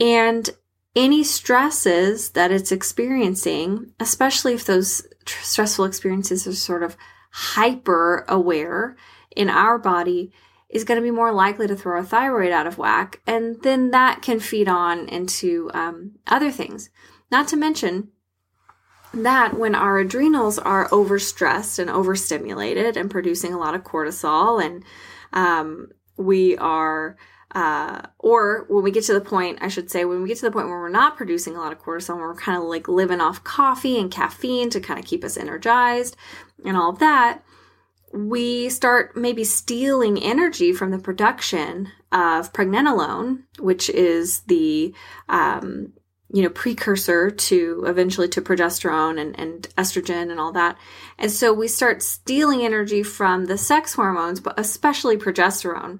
[0.00, 0.50] And
[0.96, 6.96] any stresses that it's experiencing, especially if those tr- stressful experiences are sort of
[7.30, 8.96] hyper aware
[9.36, 10.32] in our body,
[10.68, 13.20] is going to be more likely to throw our thyroid out of whack.
[13.26, 16.90] And then that can feed on into um, other things.
[17.30, 18.08] Not to mention,
[19.12, 24.84] that when our adrenals are overstressed and overstimulated and producing a lot of cortisol and
[25.32, 27.16] um, we are
[27.52, 30.44] uh, or when we get to the point i should say when we get to
[30.44, 33.20] the point where we're not producing a lot of cortisol we're kind of like living
[33.20, 36.16] off coffee and caffeine to kind of keep us energized
[36.64, 37.42] and all of that
[38.12, 44.94] we start maybe stealing energy from the production of pregnenolone which is the
[45.28, 45.92] um,
[46.32, 50.76] you know, precursor to eventually to progesterone and, and estrogen and all that.
[51.18, 55.98] And so we start stealing energy from the sex hormones, but especially progesterone.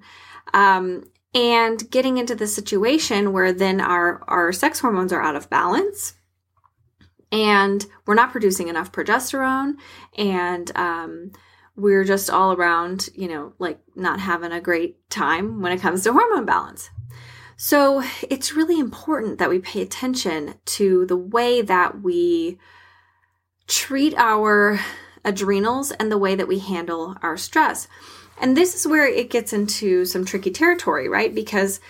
[0.54, 5.50] Um, and getting into the situation where then our, our sex hormones are out of
[5.50, 6.14] balance
[7.32, 9.74] and we're not producing enough progesterone
[10.18, 11.32] and um,
[11.76, 16.02] we're just all around, you know, like not having a great time when it comes
[16.02, 16.90] to hormone balance.
[17.62, 22.58] So it's really important that we pay attention to the way that we
[23.66, 24.80] treat our
[25.26, 27.86] adrenals and the way that we handle our stress.
[28.40, 31.34] And this is where it gets into some tricky territory, right?
[31.34, 31.80] Because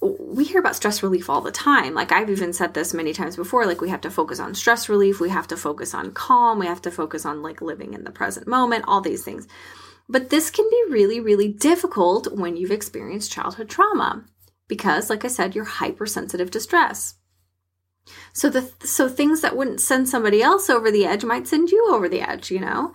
[0.00, 1.92] we hear about stress relief all the time.
[1.92, 4.88] Like I've even said this many times before, like we have to focus on stress
[4.88, 8.04] relief, we have to focus on calm, we have to focus on like living in
[8.04, 9.46] the present moment, all these things.
[10.08, 14.24] But this can be really, really difficult when you've experienced childhood trauma
[14.68, 17.14] because like I said, you're hypersensitive to stress.
[18.32, 21.88] So the so things that wouldn't send somebody else over the edge might send you
[21.90, 22.92] over the edge, you know?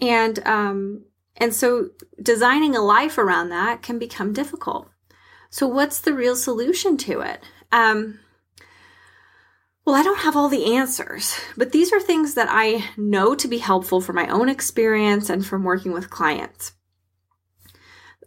[0.00, 1.04] And um
[1.36, 1.90] and so
[2.22, 4.88] designing a life around that can become difficult.
[5.50, 7.42] So what's the real solution to it?
[7.72, 8.20] Um
[9.84, 13.48] Well, I don't have all the answers, but these are things that I know to
[13.48, 16.72] be helpful from my own experience and from working with clients.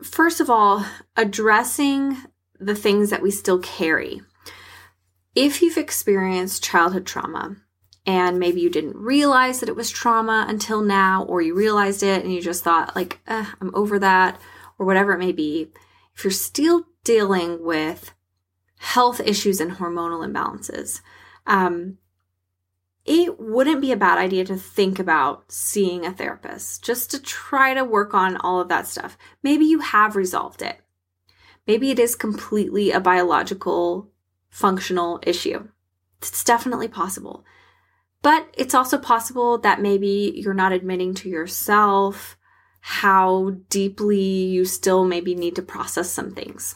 [0.03, 2.17] First of all, addressing
[2.59, 4.21] the things that we still carry.
[5.35, 7.57] If you've experienced childhood trauma
[8.05, 12.23] and maybe you didn't realize that it was trauma until now, or you realized it
[12.23, 14.39] and you just thought, like, eh, I'm over that,
[14.79, 15.71] or whatever it may be,
[16.15, 18.13] if you're still dealing with
[18.79, 21.01] health issues and hormonal imbalances,
[21.45, 21.97] um,
[23.05, 27.73] it wouldn't be a bad idea to think about seeing a therapist just to try
[27.73, 29.17] to work on all of that stuff.
[29.41, 30.79] Maybe you have resolved it.
[31.67, 34.09] Maybe it is completely a biological,
[34.49, 35.67] functional issue.
[36.19, 37.45] It's definitely possible.
[38.21, 42.37] But it's also possible that maybe you're not admitting to yourself
[42.79, 46.75] how deeply you still maybe need to process some things.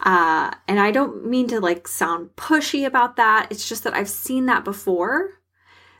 [0.00, 3.48] Uh, and I don't mean to like sound pushy about that.
[3.50, 5.35] It's just that I've seen that before.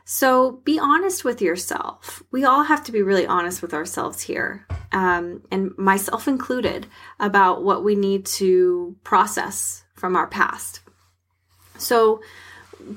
[0.09, 2.23] So be honest with yourself.
[2.31, 6.87] We all have to be really honest with ourselves here, um, and myself included,
[7.19, 10.79] about what we need to process from our past.
[11.77, 12.21] So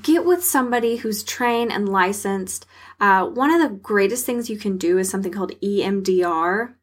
[0.01, 2.65] get with somebody who's trained and licensed.
[3.01, 6.75] Uh, one of the greatest things you can do is something called EMDR.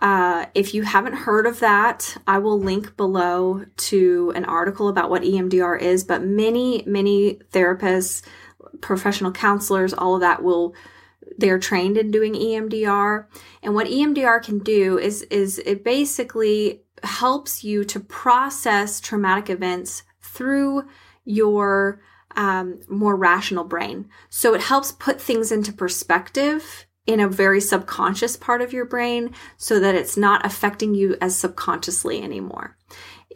[0.00, 5.10] Uh, if you haven't heard of that, I will link below to an article about
[5.10, 6.04] what EMDR is.
[6.04, 8.22] But many, many therapists,
[8.80, 10.74] professional counselors, all of that will
[11.38, 13.26] they're trained in doing EMDR.
[13.62, 20.02] And what EMDR can do is is it basically helps you to process traumatic events
[20.20, 20.84] through
[21.24, 22.00] your
[22.36, 24.08] um, more rational brain.
[24.28, 29.32] So it helps put things into perspective in a very subconscious part of your brain
[29.56, 32.76] so that it's not affecting you as subconsciously anymore.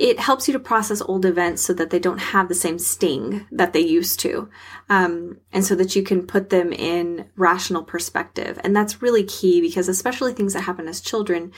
[0.00, 3.46] It helps you to process old events so that they don't have the same sting
[3.52, 4.48] that they used to,
[4.88, 8.58] um, and so that you can put them in rational perspective.
[8.64, 11.52] And that's really key because, especially things that happen as children,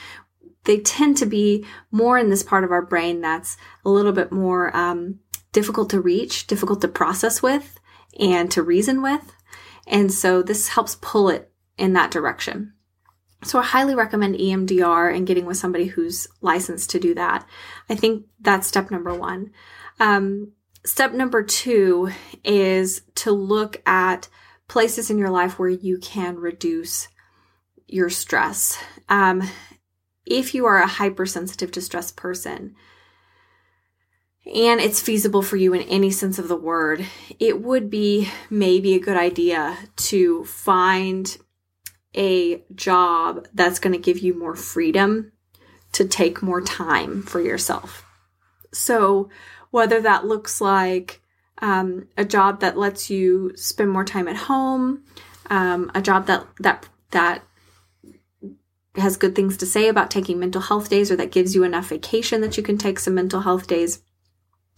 [0.65, 4.29] they tend to be more in this part of our brain that's a little bit
[4.29, 5.19] more um,
[5.53, 7.79] difficult to reach, difficult to process with,
[8.19, 9.31] and to reason with.
[9.87, 12.73] And so this helps pull it in that direction.
[13.43, 17.47] So I highly recommend EMDR and getting with somebody who's licensed to do that.
[17.89, 19.51] I think that's step number one.
[19.99, 20.53] Um,
[20.85, 22.11] step number two
[22.43, 24.27] is to look at
[24.67, 27.07] places in your life where you can reduce
[27.87, 28.77] your stress.
[29.09, 29.43] Um,
[30.25, 32.75] if you are a hypersensitive to stress person,
[34.45, 37.05] and it's feasible for you in any sense of the word,
[37.39, 41.37] it would be maybe a good idea to find
[42.15, 45.31] a job that's going to give you more freedom
[45.93, 48.05] to take more time for yourself.
[48.73, 49.29] So,
[49.71, 51.21] whether that looks like
[51.59, 55.03] um, a job that lets you spend more time at home,
[55.49, 57.43] um, a job that that that
[58.95, 61.89] has good things to say about taking mental health days, or that gives you enough
[61.89, 64.01] vacation that you can take some mental health days.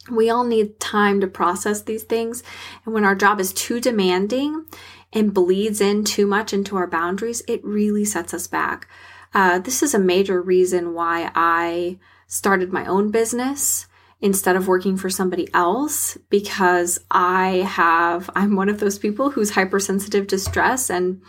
[0.10, 2.44] We all need time to process these things,
[2.86, 4.66] and when our job is too demanding,
[5.14, 8.88] and bleeds in too much into our boundaries, it really sets us back.
[9.34, 13.88] Uh, this is a major reason why I started my own business
[14.22, 19.52] instead of working for somebody else because I have, I'm one of those people who's
[19.52, 20.90] hypersensitive to stress.
[20.90, 21.22] And,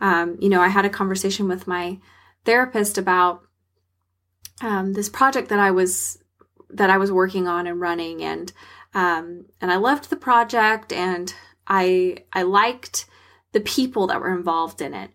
[0.00, 1.98] um, you know, I had a conversation with my
[2.44, 3.42] therapist about
[4.60, 6.18] um, this project that I was
[6.70, 8.52] that I was working on and running and
[8.94, 11.34] um, and I loved the project and
[11.66, 13.06] I I liked
[13.52, 15.10] the people that were involved in it.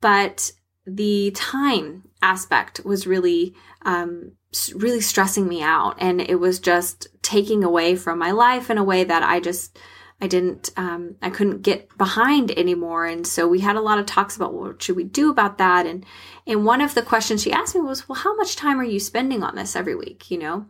[0.00, 0.52] But
[0.86, 4.32] the time aspect was really, um,
[4.74, 5.94] really stressing me out.
[5.98, 9.78] And it was just taking away from my life in a way that I just,
[10.20, 13.06] I didn't, um, I couldn't get behind anymore.
[13.06, 15.58] And so we had a lot of talks about well, what should we do about
[15.58, 15.86] that.
[15.86, 16.04] And,
[16.46, 19.00] and one of the questions she asked me was, well, how much time are you
[19.00, 20.30] spending on this every week?
[20.30, 20.66] You know?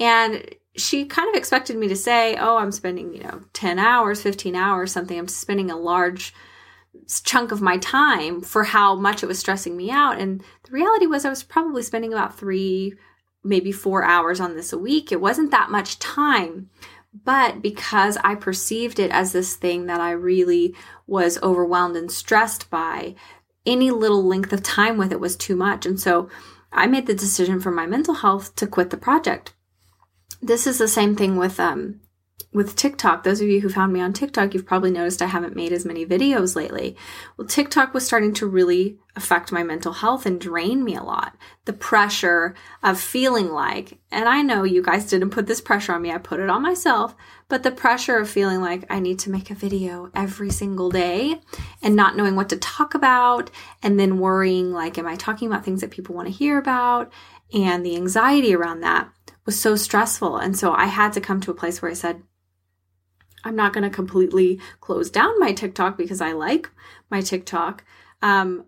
[0.00, 4.20] And she kind of expected me to say, oh, I'm spending, you know, 10 hours,
[4.20, 5.18] 15 hours, something.
[5.18, 6.34] I'm spending a large
[7.24, 10.18] chunk of my time for how much it was stressing me out.
[10.18, 12.94] And the reality was, I was probably spending about three,
[13.42, 15.12] maybe four hours on this a week.
[15.12, 16.70] It wasn't that much time.
[17.24, 20.74] But because I perceived it as this thing that I really
[21.06, 23.14] was overwhelmed and stressed by,
[23.64, 25.86] any little length of time with it was too much.
[25.86, 26.28] And so
[26.72, 29.54] I made the decision for my mental health to quit the project.
[30.42, 32.00] This is the same thing with um,
[32.54, 35.56] with TikTok, those of you who found me on TikTok, you've probably noticed I haven't
[35.56, 36.96] made as many videos lately.
[37.36, 41.36] Well, TikTok was starting to really affect my mental health and drain me a lot.
[41.64, 46.02] The pressure of feeling like, and I know you guys didn't put this pressure on
[46.02, 47.16] me, I put it on myself,
[47.48, 51.40] but the pressure of feeling like I need to make a video every single day
[51.82, 53.50] and not knowing what to talk about,
[53.82, 57.12] and then worrying like, am I talking about things that people want to hear about?
[57.52, 59.10] And the anxiety around that
[59.46, 60.36] was so stressful.
[60.36, 62.22] And so I had to come to a place where I said,
[63.44, 66.70] I'm not going to completely close down my TikTok because I like
[67.10, 67.84] my TikTok.
[68.22, 68.64] Um,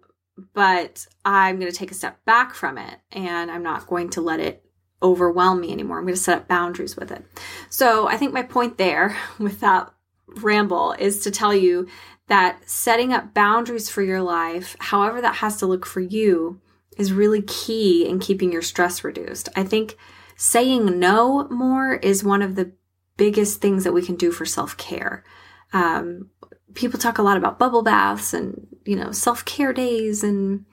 [0.53, 4.20] but I'm going to take a step back from it and I'm not going to
[4.20, 4.62] let it
[5.03, 5.99] overwhelm me anymore.
[5.99, 7.24] I'm going to set up boundaries with it.
[7.70, 9.93] So I think my point there with that
[10.27, 11.87] ramble is to tell you
[12.29, 16.61] that setting up boundaries for your life, however that has to look for you,
[16.99, 19.49] is really key in keeping your stress reduced.
[19.55, 19.97] I think
[20.37, 22.72] saying no more is one of the
[23.16, 25.24] biggest things that we can do for self care.
[25.72, 26.30] Um,
[26.74, 30.64] people talk a lot about bubble baths and you know self care days and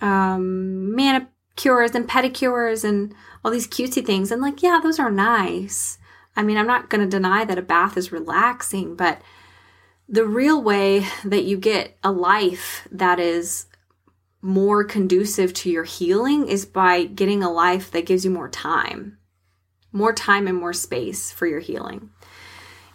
[0.00, 3.14] um, manicures and pedicures and
[3.44, 4.30] all these cutesy things.
[4.30, 5.98] And like, yeah, those are nice.
[6.36, 9.22] I mean, I'm not going to deny that a bath is relaxing, but
[10.08, 13.66] the real way that you get a life that is
[14.42, 19.18] more conducive to your healing is by getting a life that gives you more time
[19.96, 22.10] more time and more space for your healing.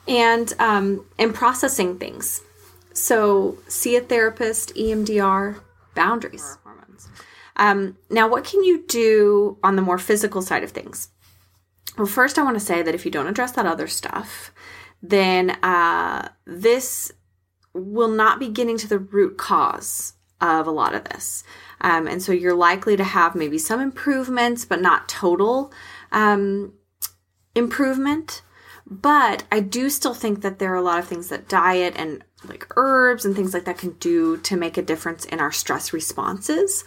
[0.08, 2.42] And um, and processing things.
[2.94, 5.60] So see a therapist emdr
[5.96, 6.58] boundaries.
[7.58, 11.10] Um, now what can you do on the more physical side of things?
[11.98, 14.52] Well first i want to say that if you don't address that other stuff
[15.04, 17.12] then uh, this
[17.74, 21.44] will not be getting to the root cause of a lot of this
[21.82, 25.72] um, and so you're likely to have maybe some improvements but not total
[26.12, 26.74] um,
[27.56, 28.42] improvement.
[28.86, 32.24] But I do still think that there are a lot of things that diet and
[32.48, 35.94] like herbs and things like that can do to make a difference in our stress
[35.94, 36.84] responses.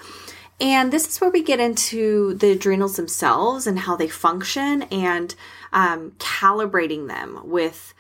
[0.61, 5.35] And this is where we get into the adrenals themselves and how they function and
[5.73, 7.94] um, calibrating them with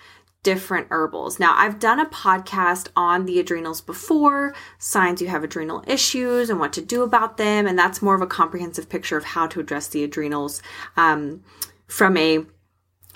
[0.44, 1.40] different herbals.
[1.40, 6.60] Now, I've done a podcast on the adrenals before, signs you have adrenal issues and
[6.60, 7.66] what to do about them.
[7.66, 10.62] And that's more of a comprehensive picture of how to address the adrenals
[10.96, 11.42] um,
[11.88, 12.46] from a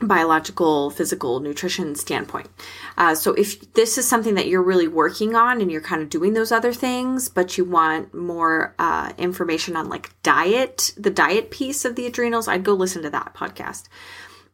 [0.00, 2.48] biological, physical nutrition standpoint.
[2.96, 6.08] Uh, so if this is something that you're really working on and you're kind of
[6.08, 11.50] doing those other things, but you want more uh, information on like diet, the diet
[11.50, 13.88] piece of the adrenals, I'd go listen to that podcast.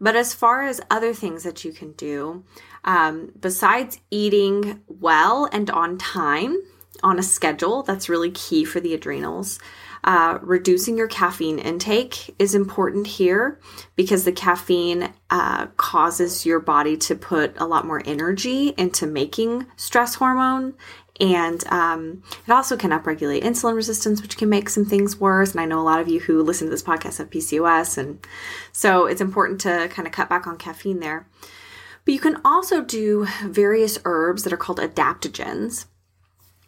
[0.05, 2.45] But as far as other things that you can do,
[2.85, 6.63] um, besides eating well and on time,
[7.03, 9.59] on a schedule, that's really key for the adrenals.
[10.05, 13.59] Uh, reducing your caffeine intake is important here
[13.97, 19.67] because the caffeine uh, causes your body to put a lot more energy into making
[19.77, 20.75] stress hormone.
[21.21, 25.53] And um, it also can upregulate insulin resistance, which can make some things worse.
[25.53, 27.97] And I know a lot of you who listen to this podcast have PCOS.
[27.99, 28.27] And
[28.73, 31.29] so it's important to kind of cut back on caffeine there.
[32.05, 35.87] But you can also do various herbs that are called adaptogens.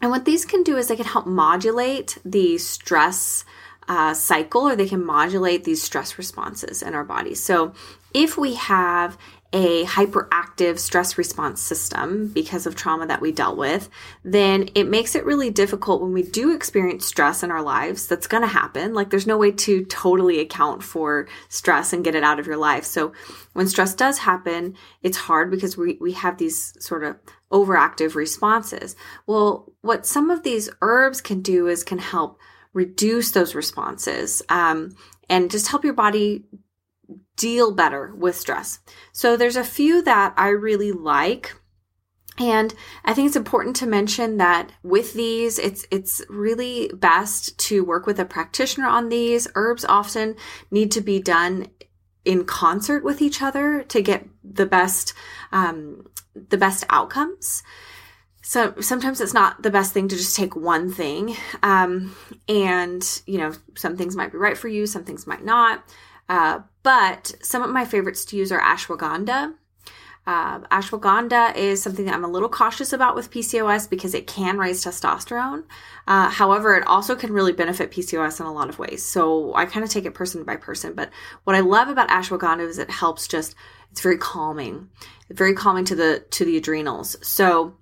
[0.01, 3.45] And what these can do is they can help modulate the stress
[3.89, 7.43] uh, cycle or they can modulate these stress responses in our bodies.
[7.43, 7.73] So
[8.13, 9.19] if we have
[9.53, 13.89] a hyperactive stress response system because of trauma that we dealt with,
[14.25, 18.07] then it makes it really difficult when we do experience stress in our lives.
[18.07, 18.93] That's going to happen.
[18.93, 22.57] Like there's no way to totally account for stress and get it out of your
[22.57, 22.85] life.
[22.85, 23.13] So
[23.53, 27.17] when stress does happen, it's hard because we, we have these sort of
[27.53, 28.97] overactive responses.
[29.27, 32.39] Well, what some of these herbs can do is can help
[32.73, 34.95] reduce those responses um,
[35.31, 36.45] and just help your body
[37.37, 38.81] deal better with stress.
[39.13, 41.55] So there's a few that I really like.
[42.39, 42.75] And
[43.05, 48.07] I think it's important to mention that with these, it's it's really best to work
[48.07, 49.49] with a practitioner on these.
[49.55, 50.37] Herbs often
[50.71, 51.69] need to be done
[52.27, 55.15] in concert with each other to get the best
[55.51, 57.63] um, the best outcomes.
[58.43, 61.37] So sometimes it's not the best thing to just take one thing.
[61.65, 62.15] Um,
[62.49, 65.83] and, you know, some things might be right for you, some things might not.
[66.29, 69.55] Uh, but some of my favorites to use are ashwagandha.
[70.25, 74.57] Uh, ashwagandha is something that I'm a little cautious about with PCOS because it can
[74.57, 75.65] raise testosterone.
[76.07, 79.05] Uh, however, it also can really benefit PCOS in a lot of ways.
[79.05, 80.95] So I kind of take it person by person.
[80.95, 81.11] But
[81.43, 83.57] what I love about ashwagandha is it helps just,
[83.91, 84.89] it's very calming.
[85.29, 87.17] Very calming to the, to the adrenals.
[87.21, 87.75] So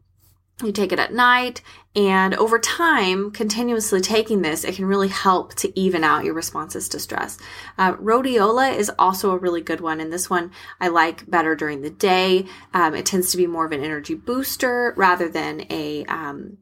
[0.62, 1.60] you take it at night
[1.96, 6.88] And over time, continuously taking this, it can really help to even out your responses
[6.88, 7.38] to stress.
[7.78, 10.00] Uh, rhodiola is also a really good one.
[10.00, 12.46] And this one I like better during the day.
[12.72, 16.58] Um, it tends to be more of an energy booster rather than a, um,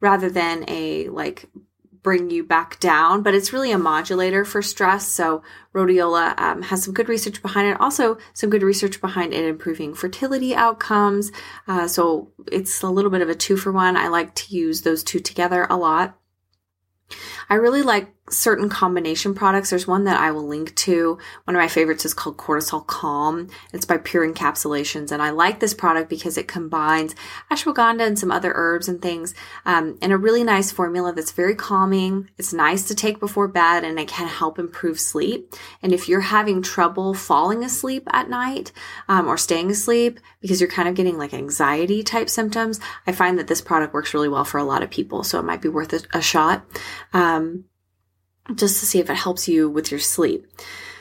[0.00, 1.48] rather than a like
[2.02, 5.06] bring you back down, but it's really a modulator for stress.
[5.06, 5.42] So
[5.74, 7.80] rhodiola um, has some good research behind it.
[7.80, 11.30] Also, some good research behind it improving fertility outcomes.
[11.68, 13.96] Uh, so it's a little bit of a two for one.
[13.96, 16.18] I like to use those two together a lot.
[17.48, 19.70] I really like certain combination products.
[19.70, 21.18] There's one that I will link to.
[21.44, 23.48] One of my favorites is called Cortisol Calm.
[23.72, 25.10] It's by Pure Encapsulations.
[25.10, 27.16] And I like this product because it combines
[27.50, 29.34] ashwagandha and some other herbs and things
[29.66, 32.30] um, in a really nice formula that's very calming.
[32.38, 35.52] It's nice to take before bed and it can help improve sleep.
[35.82, 38.70] And if you're having trouble falling asleep at night
[39.08, 43.36] um, or staying asleep because you're kind of getting like anxiety type symptoms, I find
[43.38, 45.24] that this product works really well for a lot of people.
[45.24, 46.64] So it might be worth a, a shot.
[47.12, 47.64] Um,
[48.54, 50.46] just to see if it helps you with your sleep.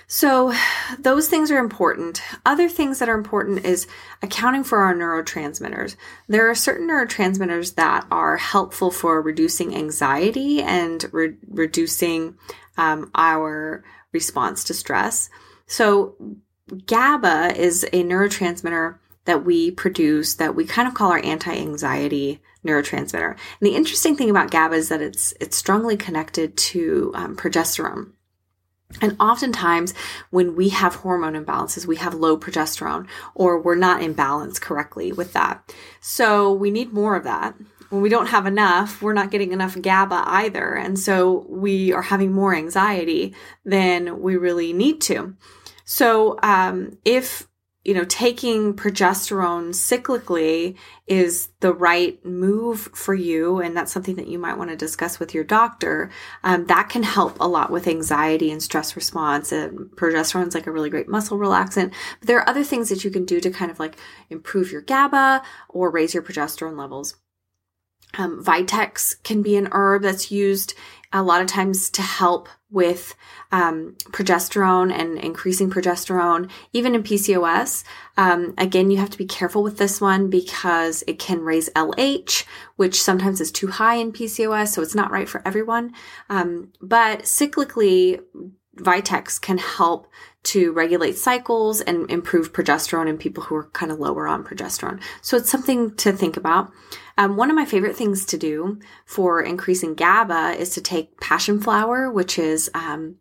[0.07, 0.53] So,
[0.99, 2.21] those things are important.
[2.45, 3.87] Other things that are important is
[4.21, 5.95] accounting for our neurotransmitters.
[6.27, 12.35] There are certain neurotransmitters that are helpful for reducing anxiety and re- reducing
[12.77, 15.29] um, our response to stress.
[15.65, 16.15] So,
[16.85, 23.31] GABA is a neurotransmitter that we produce that we kind of call our anti-anxiety neurotransmitter.
[23.31, 28.11] And the interesting thing about GABA is that it's it's strongly connected to um, progesterone.
[28.99, 29.93] And oftentimes,
[30.31, 35.13] when we have hormone imbalances, we have low progesterone or we're not in balance correctly
[35.13, 35.73] with that.
[36.01, 37.55] So we need more of that.
[37.89, 40.75] When we don't have enough, we're not getting enough GABA either.
[40.75, 43.35] And so we are having more anxiety
[43.65, 45.35] than we really need to.
[45.83, 47.47] So, um, if
[47.83, 50.75] you know, taking progesterone cyclically
[51.07, 55.19] is the right move for you, and that's something that you might want to discuss
[55.19, 56.11] with your doctor.
[56.43, 59.51] Um, that can help a lot with anxiety and stress response.
[59.51, 61.91] And progesterone is like a really great muscle relaxant.
[62.19, 63.97] But there are other things that you can do to kind of like
[64.29, 67.15] improve your GABA or raise your progesterone levels.
[68.17, 70.73] Um, Vitex can be an herb that's used
[71.13, 73.15] a lot of times to help with
[73.51, 77.83] um, progesterone and increasing progesterone, even in PCOS.
[78.15, 82.45] Um, again, you have to be careful with this one because it can raise LH,
[82.77, 85.93] which sometimes is too high in PCOS, so it's not right for everyone.
[86.29, 88.21] Um, but cyclically,
[88.77, 90.07] Vitex can help
[90.43, 95.01] to regulate cycles and improve progesterone in people who are kind of lower on progesterone.
[95.21, 96.71] So it's something to think about.
[97.21, 101.61] Um, one of my favorite things to do for increasing GABA is to take passion
[101.61, 103.17] flower, which is um,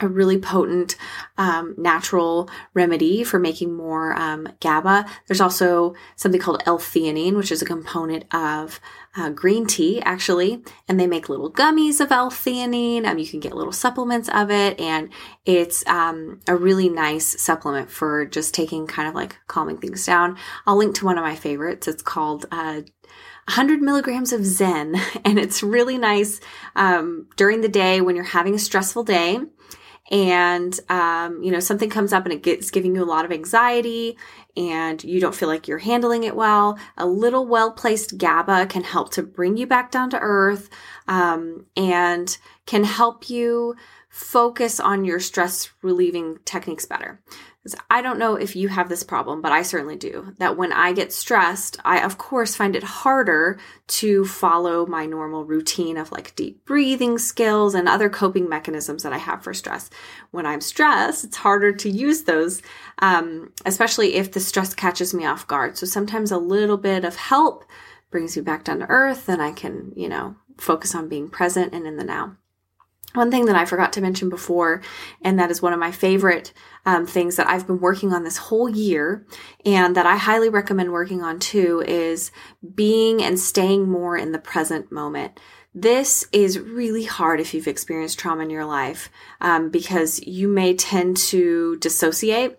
[0.00, 0.96] a really potent
[1.38, 5.06] um, natural remedy for making more um, GABA.
[5.26, 8.80] There's also something called L-theanine, which is a component of
[9.16, 13.06] uh, green tea, actually, and they make little gummies of L-theanine.
[13.06, 15.08] Um, you can get little supplements of it, and
[15.46, 20.36] it's um, a really nice supplement for just taking kind of like calming things down.
[20.66, 21.88] I'll link to one of my favorites.
[21.88, 22.82] It's called uh,
[23.48, 26.40] 100 milligrams of Zen, and it's really nice
[26.74, 29.40] um, during the day when you're having a stressful day.
[30.08, 33.32] And um, you know something comes up and it gets giving you a lot of
[33.32, 34.16] anxiety
[34.56, 38.84] and you don't feel like you're handling it well a little well placed gaba can
[38.84, 40.70] help to bring you back down to earth
[41.08, 43.74] um, and can help you
[44.08, 47.20] focus on your stress relieving techniques better
[47.90, 50.34] I don't know if you have this problem, but I certainly do.
[50.38, 53.58] That when I get stressed, I of course find it harder
[53.88, 59.12] to follow my normal routine of like deep breathing skills and other coping mechanisms that
[59.12, 59.90] I have for stress.
[60.30, 62.62] When I'm stressed, it's harder to use those,
[62.98, 65.76] um, especially if the stress catches me off guard.
[65.76, 67.64] So sometimes a little bit of help
[68.10, 71.74] brings me back down to earth and I can, you know, focus on being present
[71.74, 72.36] and in the now.
[73.16, 74.82] One thing that I forgot to mention before,
[75.22, 76.52] and that is one of my favorite
[76.84, 79.26] um, things that I've been working on this whole year,
[79.64, 82.30] and that I highly recommend working on too, is
[82.74, 85.40] being and staying more in the present moment.
[85.74, 89.10] This is really hard if you've experienced trauma in your life
[89.40, 92.58] um, because you may tend to dissociate,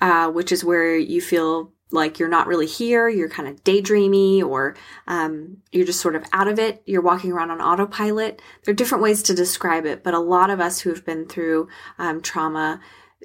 [0.00, 4.42] uh, which is where you feel like you're not really here, you're kind of daydreamy,
[4.42, 4.76] or
[5.06, 8.40] um, you're just sort of out of it, you're walking around on autopilot.
[8.64, 11.26] There are different ways to describe it, but a lot of us who have been
[11.26, 11.68] through
[11.98, 12.80] um, trauma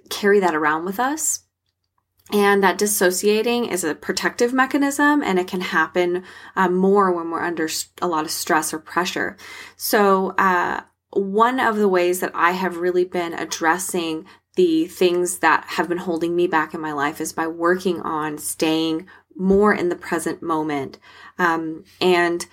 [0.10, 1.42] carry that around with us.
[2.32, 6.24] And that dissociating is a protective mechanism and it can happen
[6.56, 7.68] um, more when we're under
[8.02, 9.36] a lot of stress or pressure.
[9.76, 10.82] So, uh,
[11.12, 14.26] one of the ways that I have really been addressing
[14.60, 18.38] the things that have been holding me back in my life is by working on
[18.38, 19.08] staying
[19.38, 21.00] more in the present moment.
[21.38, 22.46] Um, and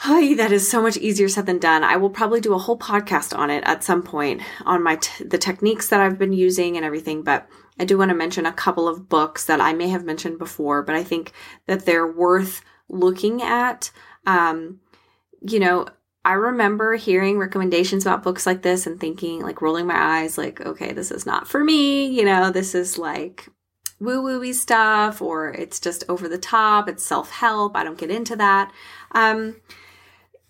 [0.00, 1.84] Hi, that is so much easier said than done.
[1.84, 5.22] I will probably do a whole podcast on it at some point on my t-
[5.22, 7.48] the techniques that I've been using and everything, but
[7.78, 10.82] I do want to mention a couple of books that I may have mentioned before,
[10.82, 11.32] but I think
[11.68, 13.92] that they're worth looking at.
[14.26, 14.80] Um,
[15.40, 15.86] you know,
[16.26, 20.60] I remember hearing recommendations about books like this and thinking, like, rolling my eyes, like,
[20.60, 22.06] okay, this is not for me.
[22.06, 23.48] You know, this is like
[24.00, 26.88] woo woo stuff, or it's just over the top.
[26.88, 27.76] It's self help.
[27.76, 28.72] I don't get into that.
[29.12, 29.54] Um,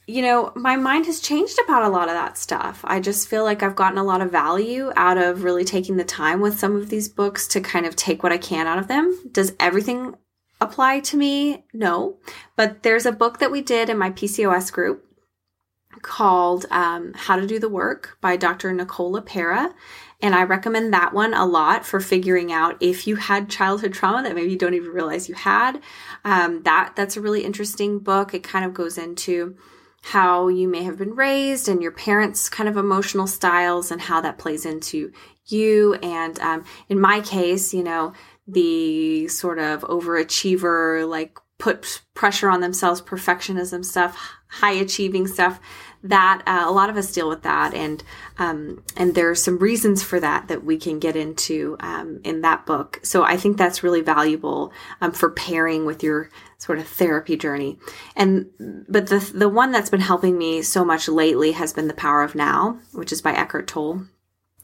[0.07, 2.81] you know, my mind has changed about a lot of that stuff.
[2.85, 6.05] I just feel like I've gotten a lot of value out of really taking the
[6.05, 8.89] time with some of these books to kind of take what I can out of
[8.89, 9.29] them.
[9.31, 10.14] Does everything
[10.59, 11.64] apply to me?
[11.74, 12.16] No.
[12.57, 15.06] But there's a book that we did in my PCOS group
[16.03, 18.72] called um, How to Do the Work by Dr.
[18.72, 19.72] Nicole LePera.
[20.22, 24.22] And I recommend that one a lot for figuring out if you had childhood trauma
[24.22, 25.80] that maybe you don't even realize you had.
[26.24, 28.32] Um, that that's a really interesting book.
[28.32, 29.57] It kind of goes into
[30.03, 34.20] how you may have been raised and your parents' kind of emotional styles and how
[34.20, 35.12] that plays into
[35.47, 35.94] you.
[35.94, 38.12] And um, in my case, you know,
[38.47, 44.16] the sort of overachiever, like put pressure on themselves, perfectionism stuff,
[44.49, 45.59] high achieving stuff.
[46.09, 48.03] That uh, a lot of us deal with that, and
[48.39, 52.43] um, and there are some reasons for that that we can get into um, in
[52.43, 53.01] that book.
[53.03, 57.79] So I think that's really valuable um, for pairing with your sort of therapy journey.
[58.15, 58.51] And
[58.89, 62.23] but the the one that's been helping me so much lately has been The Power
[62.23, 64.07] of Now, which is by Eckhart Tolle.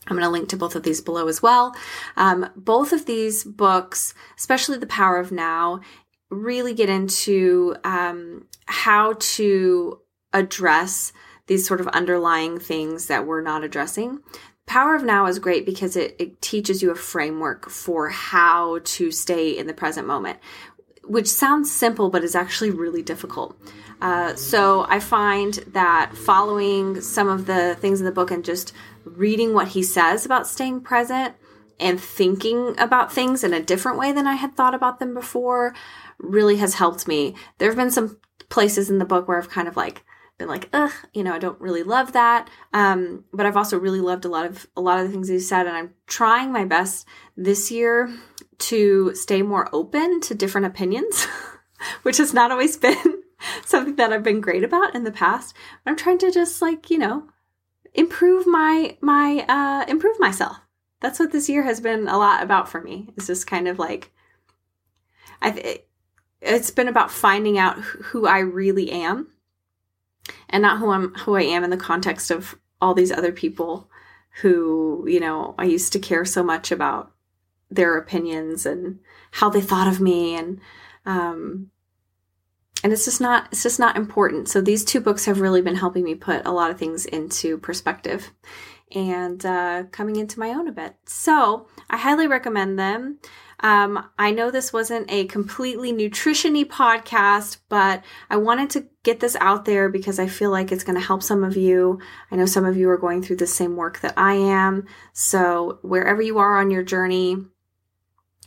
[0.08, 1.74] I'm going to link to both of these below as well.
[2.16, 5.80] Um, both of these books, especially The Power of Now,
[6.28, 10.00] really get into um, how to
[10.32, 11.12] address
[11.46, 14.20] these sort of underlying things that we're not addressing.
[14.66, 19.10] Power of Now is great because it, it teaches you a framework for how to
[19.10, 20.38] stay in the present moment
[21.04, 23.56] which sounds simple but is actually really difficult.
[24.00, 28.72] Uh, so I find that following some of the things in the book and just
[29.04, 31.34] reading what he says about staying present
[31.78, 35.74] and thinking about things in a different way than I had thought about them before
[36.18, 37.34] really has helped me.
[37.58, 38.18] There have been some
[38.48, 40.04] places in the book where I've kind of like
[40.38, 42.48] been like, ugh, you know, I don't really love that.
[42.72, 45.38] Um, but I've also really loved a lot of a lot of the things he
[45.38, 47.06] said, and I'm trying my best
[47.36, 48.12] this year
[48.58, 51.26] to stay more open to different opinions,
[52.02, 53.22] which has not always been
[53.64, 55.54] something that I've been great about in the past.
[55.84, 57.28] But I'm trying to just like, you know,
[57.94, 60.56] improve my my uh improve myself.
[61.00, 63.10] That's what this year has been a lot about for me.
[63.16, 64.12] It's just kind of like
[65.40, 65.80] I
[66.40, 69.28] it's been about finding out who I really am
[70.48, 73.88] and not who I'm who I am in the context of all these other people
[74.40, 77.12] who, you know, I used to care so much about
[77.70, 78.98] their opinions and
[79.30, 80.60] how they thought of me and
[81.06, 81.70] um,
[82.84, 84.48] and it's just not it's just not important.
[84.48, 87.58] So these two books have really been helping me put a lot of things into
[87.58, 88.32] perspective
[88.94, 90.96] and uh, coming into my own a bit.
[91.06, 93.18] So i highly recommend them
[93.62, 99.36] um, i know this wasn't a completely nutritiony podcast but i wanted to get this
[99.36, 101.98] out there because i feel like it's going to help some of you
[102.30, 105.78] i know some of you are going through the same work that i am so
[105.82, 107.36] wherever you are on your journey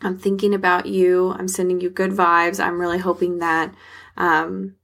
[0.01, 1.31] I'm thinking about you.
[1.31, 2.63] I'm sending you good vibes.
[2.63, 3.73] I'm really hoping that
[4.17, 4.75] um,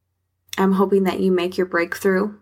[0.57, 2.36] I'm hoping that you make your breakthrough.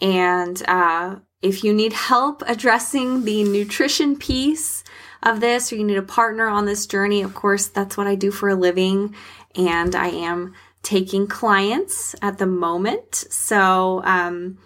[0.00, 4.84] And uh, if you need help addressing the nutrition piece
[5.26, 8.14] of this, or you need a partner on this journey, of course, that's what I
[8.14, 9.14] do for a living.
[9.54, 13.14] And I am taking clients at the moment.
[13.14, 14.58] So um,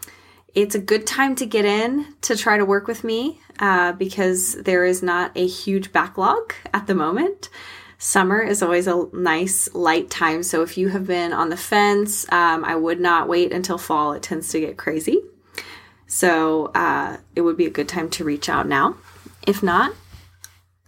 [0.55, 4.55] it's a good time to get in to try to work with me uh, because
[4.63, 7.49] there is not a huge backlog at the moment.
[7.99, 10.43] Summer is always a nice light time.
[10.43, 14.13] So if you have been on the fence, um, I would not wait until fall.
[14.13, 15.23] It tends to get crazy.
[16.07, 18.97] So uh, it would be a good time to reach out now.
[19.47, 19.95] If not,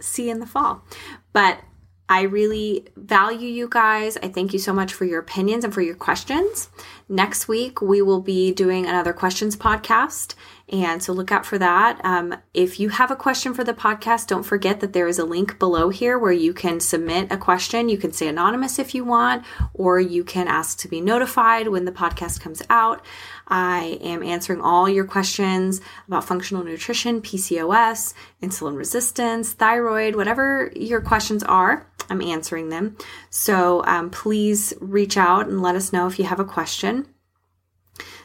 [0.02, 0.84] see in the fall.
[1.32, 1.60] But
[2.08, 4.18] I really value you guys.
[4.18, 6.68] I thank you so much for your opinions and for your questions.
[7.08, 10.34] Next week, we will be doing another questions podcast.
[10.68, 12.00] And so look out for that.
[12.04, 15.24] Um, if you have a question for the podcast, don't forget that there is a
[15.24, 17.88] link below here where you can submit a question.
[17.88, 21.84] You can say anonymous if you want, or you can ask to be notified when
[21.84, 23.04] the podcast comes out.
[23.48, 31.00] I am answering all your questions about functional nutrition, PCOS, insulin resistance, thyroid, whatever your
[31.00, 31.86] questions are.
[32.08, 32.96] I'm answering them.
[33.30, 37.06] So um, please reach out and let us know if you have a question.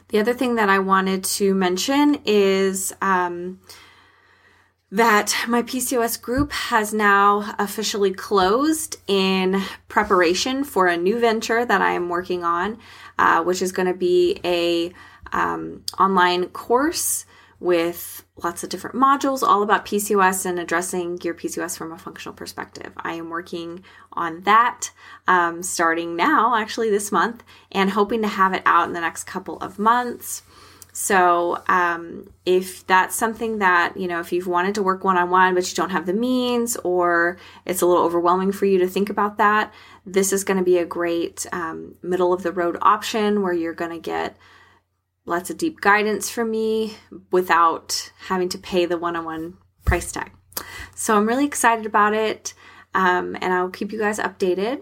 [0.10, 3.60] The other thing that I wanted to mention is um,
[4.92, 11.82] that my PCOS group has now officially closed in preparation for a new venture that
[11.82, 12.78] I am working on,
[13.20, 14.94] uh, which is going to be a
[15.34, 17.26] um, online course
[17.60, 22.36] with lots of different modules all about PCOS and addressing your PCOS from a functional
[22.36, 22.94] perspective.
[22.98, 23.84] I am working
[24.14, 24.92] on that
[25.28, 29.24] um, starting now, actually this month, and hoping to have it out in the next
[29.24, 30.44] couple of months.
[31.00, 35.30] So, um, if that's something that, you know, if you've wanted to work one on
[35.30, 38.88] one, but you don't have the means or it's a little overwhelming for you to
[38.88, 39.72] think about that,
[40.08, 43.76] this is going to be a great um, middle of the road option where you're
[43.76, 44.38] going to get
[45.28, 46.96] lots of deep guidance from me
[47.32, 50.32] without having to pay the one on one price tag.
[50.96, 52.56] So, I'm really excited about it.
[52.96, 54.82] Um, and I'll keep you guys updated.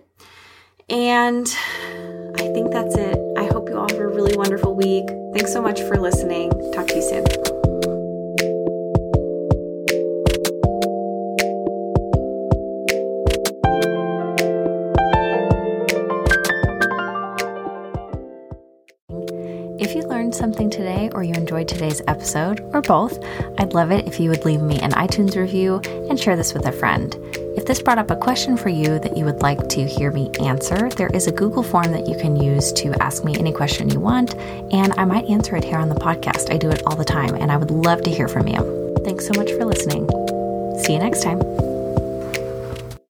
[0.88, 1.53] And
[2.39, 3.24] I think that's it.
[3.86, 5.08] All have a really wonderful week.
[5.32, 6.50] Thanks so much for listening.
[6.74, 7.24] Talk to you soon.
[19.80, 23.24] If you learned something today or you enjoyed today's episode, or both,
[23.60, 25.80] I'd love it if you would leave me an iTunes review
[26.10, 27.14] and share this with a friend.
[27.66, 30.88] This brought up a question for you that you would like to hear me answer,
[30.89, 33.99] there is a Google form that you can use to ask me any question you
[33.99, 34.36] want,
[34.72, 36.53] and I might answer it here on the podcast.
[36.53, 38.95] I do it all the time, and I would love to hear from you.
[39.03, 40.07] Thanks so much for listening.
[40.84, 41.74] See you next time.